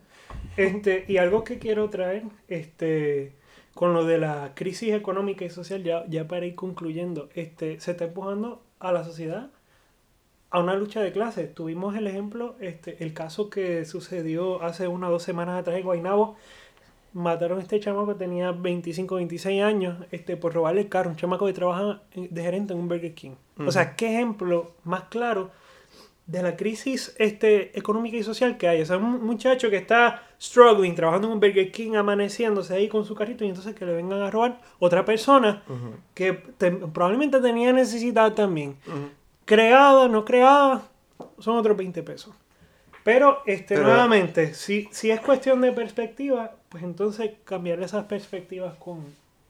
Este, 0.57 1.05
y 1.09 1.17
algo 1.19 1.45
que 1.45 1.59
quiero 1.59 1.89
traer, 1.91 2.25
este, 2.49 3.35
con 3.75 3.95
lo 3.95 4.05
de 4.05 4.19
la 4.19 4.53
crisis 4.55 4.93
económica 4.95 5.45
y 5.45 5.51
social, 5.51 5.83
ya, 5.83 6.05
ya 6.09 6.27
para 6.29 6.45
ir 6.47 6.55
concluyendo, 6.55 7.29
este, 7.35 7.79
se 7.81 7.93
está 7.93 8.05
empujando 8.05 8.63
a 8.81 8.93
la 8.93 9.05
sociedad 9.05 9.51
a 10.57 10.61
una 10.61 10.75
lucha 10.75 11.01
de 11.03 11.13
clases. 11.13 11.55
Tuvimos 11.55 11.95
el 11.97 12.07
ejemplo, 12.07 12.57
este, 12.61 13.03
el 13.05 13.13
caso 13.13 13.51
que 13.51 13.85
sucedió 13.85 14.63
hace 14.63 14.89
una 14.89 15.09
o 15.09 15.13
dos 15.13 15.23
semanas 15.23 15.61
atrás 15.61 15.77
en 15.77 15.85
Guaynabo. 15.85 16.37
Mataron 17.13 17.59
a 17.59 17.63
este 17.63 17.79
chamaco 17.81 18.09
que 18.09 18.15
tenía 18.15 18.53
25, 18.53 19.15
26 19.17 19.63
años 19.63 19.99
este, 20.11 20.37
por 20.37 20.53
robarle 20.55 20.83
el 20.83 20.89
carro. 20.89 21.11
Un 21.11 21.17
chamaco 21.17 21.47
que 21.47 21.53
trabaja 21.53 22.03
de 22.15 22.43
gerente 22.43 22.73
en 22.73 22.79
un 22.81 22.89
Burger 22.89 23.15
King. 23.15 23.33
O 23.59 23.71
sea, 23.71 23.97
¿qué 23.97 24.15
ejemplo 24.15 24.73
más 24.85 25.05
claro 25.05 25.51
de 26.27 26.43
la 26.43 26.57
crisis 26.57 27.15
este, 27.19 27.79
económica 27.79 28.17
y 28.17 28.23
social 28.25 28.57
que 28.59 28.67
hay. 28.67 28.83
O 28.83 28.87
sea, 28.87 28.97
un 28.97 29.25
muchacho 29.25 29.71
que 29.71 29.77
está 29.77 30.23
struggling, 30.43 30.95
trabajando 30.97 31.29
en 31.29 31.35
un 31.35 31.41
Burger 31.41 31.71
King, 31.71 31.95
amaneciéndose 31.95 32.75
ahí 32.75 32.89
con 32.89 33.05
su 33.05 33.15
carrito 33.15 33.45
y 33.45 33.49
entonces 33.49 33.75
que 33.77 33.85
le 33.87 33.93
vengan 33.93 34.21
a 34.23 34.31
robar 34.31 34.61
otra 34.81 35.05
persona 35.05 35.63
que 36.15 36.33
te- 36.59 36.73
probablemente 36.73 37.41
tenía 37.41 37.73
necesidad 37.73 38.33
también. 38.35 38.77
Creada, 39.47 40.09
no 40.09 40.25
creada, 40.25 40.83
son 41.39 41.57
otros 41.57 41.77
20 41.77 42.03
pesos. 42.03 42.35
Pero, 43.05 43.39
este, 43.47 43.77
Pero- 43.77 43.87
nuevamente, 43.89 44.53
si, 44.55 44.89
si 44.91 45.11
es 45.11 45.21
cuestión 45.21 45.61
de 45.61 45.73
perspectiva, 45.73 46.53
pues 46.69 46.83
entonces 46.83 47.31
cambiar 47.45 47.81
esas 47.81 48.05
perspectivas 48.05 48.75
con, 48.75 49.05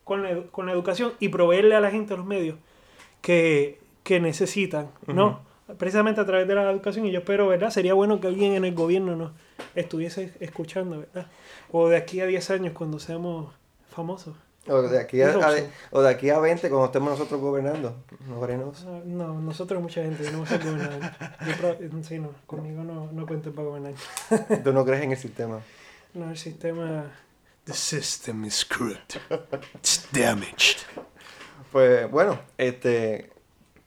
con, 0.04 0.22
la, 0.22 0.42
con 0.52 0.66
la 0.66 0.72
educación 0.72 1.14
y 1.18 1.28
proveerle 1.30 1.74
a 1.74 1.80
la 1.80 1.90
gente 1.90 2.16
los 2.16 2.26
medios 2.26 2.56
que, 3.22 3.80
que 4.04 4.20
necesitan, 4.20 4.90
¿no? 5.06 5.40
Precisamente 5.78 6.20
a 6.20 6.26
través 6.26 6.46
de 6.46 6.54
la 6.54 6.70
educación 6.70 7.06
y 7.06 7.10
yo 7.10 7.18
espero, 7.20 7.48
¿verdad? 7.48 7.70
Sería 7.70 7.94
bueno 7.94 8.20
que 8.20 8.28
alguien 8.28 8.52
en 8.52 8.64
el 8.64 8.74
gobierno 8.74 9.16
nos 9.16 9.32
estuviese 9.74 10.32
escuchando, 10.38 11.00
¿verdad? 11.00 11.26
O 11.72 11.88
de 11.88 11.96
aquí 11.96 12.20
a 12.20 12.26
10 12.26 12.50
años 12.50 12.72
cuando 12.74 13.00
seamos 13.00 13.52
famosos. 13.90 14.36
O 14.68 14.82
de, 14.82 14.98
aquí 14.98 15.22
a, 15.22 15.30
a- 15.30 15.54
o 15.92 16.00
de 16.02 16.08
aquí 16.10 16.30
a 16.30 16.38
20 16.38 16.68
cuando 16.68 16.86
estemos 16.86 17.10
nosotros 17.10 17.40
gobernando. 17.40 17.94
No 18.28 18.40
veremos. 18.40 18.84
Ah, 18.88 19.00
No, 19.04 19.40
nosotros 19.40 19.80
mucha 19.80 20.02
gente, 20.02 20.24
yo 20.24 20.32
no 20.32 20.38
voy 20.38 20.46
a 20.46 20.50
ser 20.50 20.64
gobernador. 20.64 21.00
Yo 21.80 22.02
sí, 22.02 22.18
no, 22.18 22.30
conmigo 22.46 22.82
no, 22.82 23.08
no 23.12 23.26
cuenten 23.26 23.52
para 23.52 23.68
gobernar. 23.68 23.92
Tú 24.64 24.72
no 24.72 24.84
crees 24.84 25.02
en 25.04 25.12
el 25.12 25.18
sistema. 25.18 25.60
No, 26.14 26.30
el 26.30 26.36
sistema... 26.38 27.04
The 27.64 27.74
system 27.74 28.44
is 28.44 28.64
corrupt. 28.64 29.16
It's 29.74 30.06
damaged. 30.12 30.78
Pues 31.72 32.08
bueno, 32.10 32.38
este, 32.58 33.30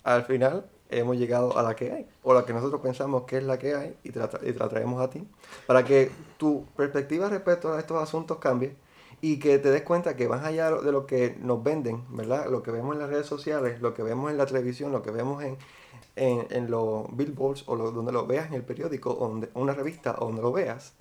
al 0.03 0.25
final 0.25 0.65
hemos 0.89 1.17
llegado 1.17 1.57
a 1.57 1.63
la 1.63 1.75
que 1.75 1.91
hay, 1.91 2.07
o 2.23 2.33
la 2.33 2.45
que 2.45 2.51
nosotros 2.53 2.81
pensamos 2.81 3.23
que 3.23 3.37
es 3.37 3.43
la 3.43 3.57
que 3.57 3.75
hay, 3.75 3.95
y 4.03 4.11
te 4.11 4.19
la, 4.19 4.29
tra- 4.29 4.41
y 4.47 4.51
te 4.51 4.59
la 4.59 4.67
traemos 4.69 5.01
a 5.01 5.09
ti, 5.09 5.25
para 5.65 5.83
que 5.85 6.11
tu 6.37 6.65
perspectiva 6.75 7.29
respecto 7.29 7.73
a 7.73 7.79
estos 7.79 8.01
asuntos 8.01 8.37
cambie 8.39 8.75
y 9.21 9.39
que 9.39 9.59
te 9.59 9.69
des 9.69 9.81
cuenta 9.83 10.15
que 10.15 10.27
más 10.29 10.45
allá 10.45 10.71
de 10.71 10.91
lo 10.91 11.05
que 11.05 11.35
nos 11.41 11.61
venden, 11.63 12.03
¿verdad? 12.09 12.49
Lo 12.49 12.63
que 12.63 12.71
vemos 12.71 12.93
en 12.95 13.01
las 13.01 13.09
redes 13.09 13.25
sociales, 13.27 13.81
lo 13.81 13.93
que 13.93 14.03
vemos 14.03 14.31
en 14.31 14.37
la 14.37 14.45
televisión, 14.45 14.91
lo 14.91 15.01
que 15.01 15.11
vemos 15.11 15.43
en, 15.43 15.57
en, 16.15 16.47
en 16.49 16.71
los 16.71 17.05
billboards, 17.15 17.63
o 17.67 17.75
lo- 17.75 17.91
donde 17.91 18.11
lo 18.11 18.25
veas 18.25 18.47
en 18.47 18.53
el 18.53 18.63
periódico, 18.63 19.11
o 19.11 19.27
donde, 19.27 19.49
una 19.53 19.73
revista, 19.73 20.15
o 20.19 20.25
donde 20.25 20.41
lo 20.41 20.51
veas, 20.51 20.93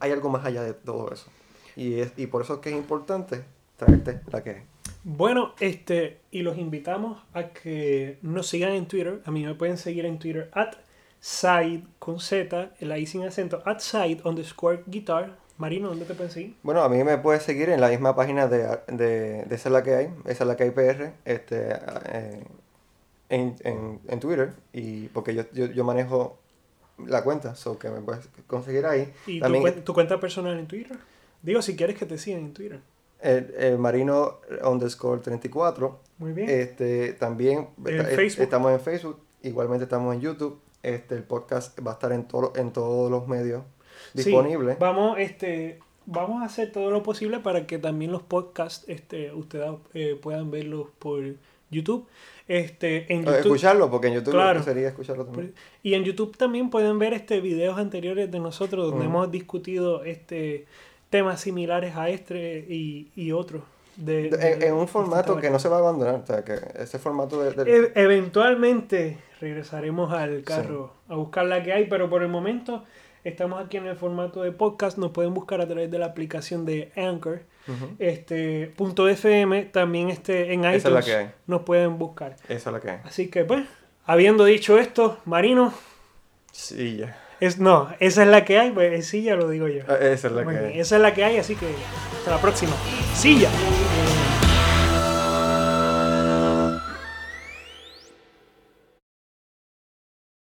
hay 0.00 0.12
algo 0.12 0.30
más 0.30 0.44
allá 0.44 0.62
de 0.62 0.74
todo 0.74 1.12
eso. 1.12 1.26
Y, 1.76 2.00
es, 2.00 2.12
y 2.16 2.26
por 2.26 2.42
eso 2.42 2.54
es 2.54 2.60
que 2.60 2.70
es 2.70 2.76
importante 2.76 3.44
traerte 3.76 4.20
la 4.30 4.42
que 4.42 4.50
hay. 4.50 4.62
Bueno, 5.02 5.52
este, 5.60 6.20
y 6.30 6.42
los 6.42 6.56
invitamos 6.56 7.22
a 7.34 7.48
que 7.48 8.18
nos 8.22 8.46
sigan 8.46 8.72
en 8.72 8.86
Twitter. 8.86 9.22
A 9.26 9.30
mí 9.30 9.44
me 9.44 9.54
pueden 9.54 9.76
seguir 9.76 10.06
en 10.06 10.18
Twitter 10.18 10.50
at 10.54 10.72
side 11.20 11.84
con 11.98 12.20
Z, 12.20 12.74
el 12.80 12.92
ahí 12.92 13.06
sin 13.06 13.22
acento, 13.24 13.62
at 13.66 13.80
side 13.80 14.20
underscore 14.24 14.82
guitar. 14.86 15.36
Marino, 15.58 15.88
¿dónde 15.88 16.04
te 16.04 16.14
pueden 16.14 16.32
seguir? 16.32 16.56
Bueno, 16.62 16.82
a 16.82 16.88
mí 16.88 17.02
me 17.04 17.16
puedes 17.18 17.42
seguir 17.44 17.68
en 17.68 17.80
la 17.80 17.88
misma 17.88 18.16
página 18.16 18.48
de, 18.48 18.78
de, 18.88 19.44
de 19.44 19.54
Esa 19.54 19.68
es 19.68 19.72
la 19.72 19.82
que 19.82 19.94
hay, 19.94 20.06
Esa 20.26 20.44
es 20.44 20.48
la 20.48 20.56
que 20.56 20.64
hay 20.64 20.70
PR, 20.70 21.12
este, 21.24 21.68
eh, 22.12 22.44
en, 23.28 23.56
en, 23.62 24.00
en 24.08 24.20
Twitter, 24.20 24.52
y 24.72 25.08
porque 25.08 25.34
yo, 25.34 25.44
yo, 25.52 25.66
yo 25.66 25.84
manejo 25.84 26.38
la 27.06 27.22
cuenta, 27.24 27.54
so 27.54 27.78
que 27.78 27.88
me 27.90 28.00
puedes 28.00 28.28
conseguir 28.46 28.84
ahí. 28.86 29.12
¿Y 29.26 29.38
tu, 29.38 29.42
También 29.44 29.64
cuen- 29.64 29.84
tu 29.84 29.94
cuenta 29.94 30.18
personal 30.20 30.58
en 30.58 30.66
Twitter? 30.66 30.96
Digo, 31.42 31.62
si 31.62 31.76
quieres 31.76 31.96
que 31.98 32.06
te 32.06 32.18
sigan 32.18 32.40
en 32.40 32.52
Twitter. 32.52 32.80
el, 33.20 33.54
el 33.56 33.78
marino 33.78 34.40
underscore 34.64 35.20
34. 35.20 36.00
Muy 36.18 36.32
bien. 36.32 36.48
Este, 36.50 37.12
también 37.14 37.68
estamos 38.38 38.72
en 38.72 38.80
Facebook, 38.80 39.18
igualmente 39.42 39.84
estamos 39.84 40.14
en 40.14 40.20
YouTube. 40.20 40.60
Este, 40.82 41.14
el 41.14 41.22
podcast 41.22 41.78
va 41.86 41.92
a 41.92 41.94
estar 41.94 42.12
en, 42.12 42.24
todo, 42.28 42.52
en 42.56 42.72
todos 42.72 43.10
los 43.10 43.26
medios 43.26 43.62
Sí, 44.14 44.24
disponibles. 44.24 44.78
vamos, 44.78 45.18
este, 45.18 45.78
vamos 46.06 46.42
a 46.42 46.46
hacer 46.46 46.70
todo 46.72 46.90
lo 46.90 47.02
posible 47.02 47.38
para 47.40 47.66
que 47.66 47.78
también 47.78 48.12
los 48.12 48.22
podcasts 48.22 48.84
este, 48.88 49.32
ustedes 49.32 49.70
eh, 49.94 50.18
puedan 50.20 50.50
verlos 50.50 50.88
por 50.98 51.22
YouTube. 51.70 52.06
Este, 52.46 53.10
en 53.12 53.20
YouTube 53.24 53.36
escucharlo, 53.38 53.90
porque 53.90 54.08
en 54.08 54.14
YouTube 54.14 54.32
Claro. 54.34 54.62
sería 54.62 54.88
escucharlo 54.88 55.24
también. 55.24 55.54
Y 55.82 55.94
en 55.94 56.04
YouTube 56.04 56.36
también 56.36 56.68
pueden 56.68 56.98
ver 56.98 57.14
este 57.14 57.40
videos 57.40 57.78
anteriores 57.78 58.30
de 58.30 58.38
nosotros 58.38 58.84
donde 58.90 59.06
Ujú. 59.06 59.08
hemos 59.08 59.30
discutido 59.30 60.04
este 60.04 60.66
temas 61.08 61.40
similares 61.40 61.96
a 61.96 62.10
este 62.10 62.66
y, 62.68 63.10
y 63.16 63.32
otros. 63.32 63.62
De, 63.96 64.28
De- 64.28 64.36
de- 64.36 64.52
en, 64.54 64.62
en 64.64 64.74
un 64.74 64.88
formato 64.88 65.36
que 65.36 65.48
no 65.50 65.58
se 65.60 65.68
va 65.68 65.76
a 65.76 65.78
abandonar, 65.78 66.16
o 66.16 66.26
sea, 66.26 66.44
que 66.44 66.54
ese 66.80 66.98
formato 66.98 67.40
de, 67.40 67.72
E- 67.72 67.92
eventualmente 67.94 69.18
regresaremos 69.40 70.12
al 70.12 70.42
carro 70.42 70.92
a 71.08 71.14
buscar 71.14 71.46
la 71.46 71.62
que 71.62 71.72
hay, 71.72 71.86
pero 71.86 72.10
por 72.10 72.22
el 72.22 72.28
momento 72.28 72.82
estamos 73.24 73.64
aquí 73.64 73.76
en 73.78 73.86
el 73.86 73.96
formato 73.96 74.42
de 74.42 74.52
podcast. 74.52 74.98
Nos 74.98 75.10
pueden 75.10 75.34
buscar 75.34 75.60
a 75.60 75.66
través 75.66 75.90
de 75.90 75.98
la 75.98 76.06
aplicación 76.06 76.64
de 76.64 76.92
Anchor. 76.96 77.42
Este 77.98 78.72
punto 78.76 79.08
FM 79.08 79.64
también 79.66 80.10
este 80.10 80.52
en 80.52 80.64
Esa 80.66 80.74
es 80.76 80.84
la 80.84 80.90
iTunes 81.00 81.04
que 81.06 81.14
hay. 81.16 81.30
nos 81.46 81.62
pueden 81.62 81.98
buscar. 81.98 82.36
esa 82.48 82.70
es 82.70 82.72
la 82.74 82.80
que 82.80 82.90
hay. 82.90 83.00
Así 83.04 83.28
que 83.30 83.44
pues, 83.44 83.64
habiendo 84.04 84.44
dicho 84.44 84.78
esto, 84.78 85.18
Marino, 85.24 85.72
Sí, 86.52 86.98
ya. 86.98 87.18
es 87.40 87.58
no, 87.58 87.88
esa 88.00 88.22
es 88.22 88.28
la 88.28 88.44
que 88.44 88.58
hay, 88.58 88.70
pues 88.70 89.06
sí 89.06 89.22
ya 89.22 89.34
lo 89.34 89.48
digo 89.48 89.66
yo. 89.68 89.82
Ah, 89.88 89.94
Esa 90.00 90.28
es 90.28 90.32
la 90.34 90.42
Muy 90.44 90.54
que 90.54 90.60
bien, 90.60 90.72
hay. 90.74 90.80
esa 90.80 90.96
es 90.96 91.02
la 91.02 91.14
que 91.14 91.24
hay, 91.24 91.38
así 91.38 91.56
que 91.56 91.66
hasta 92.18 92.30
la 92.30 92.40
próxima. 92.40 92.72
Silla. 93.14 93.48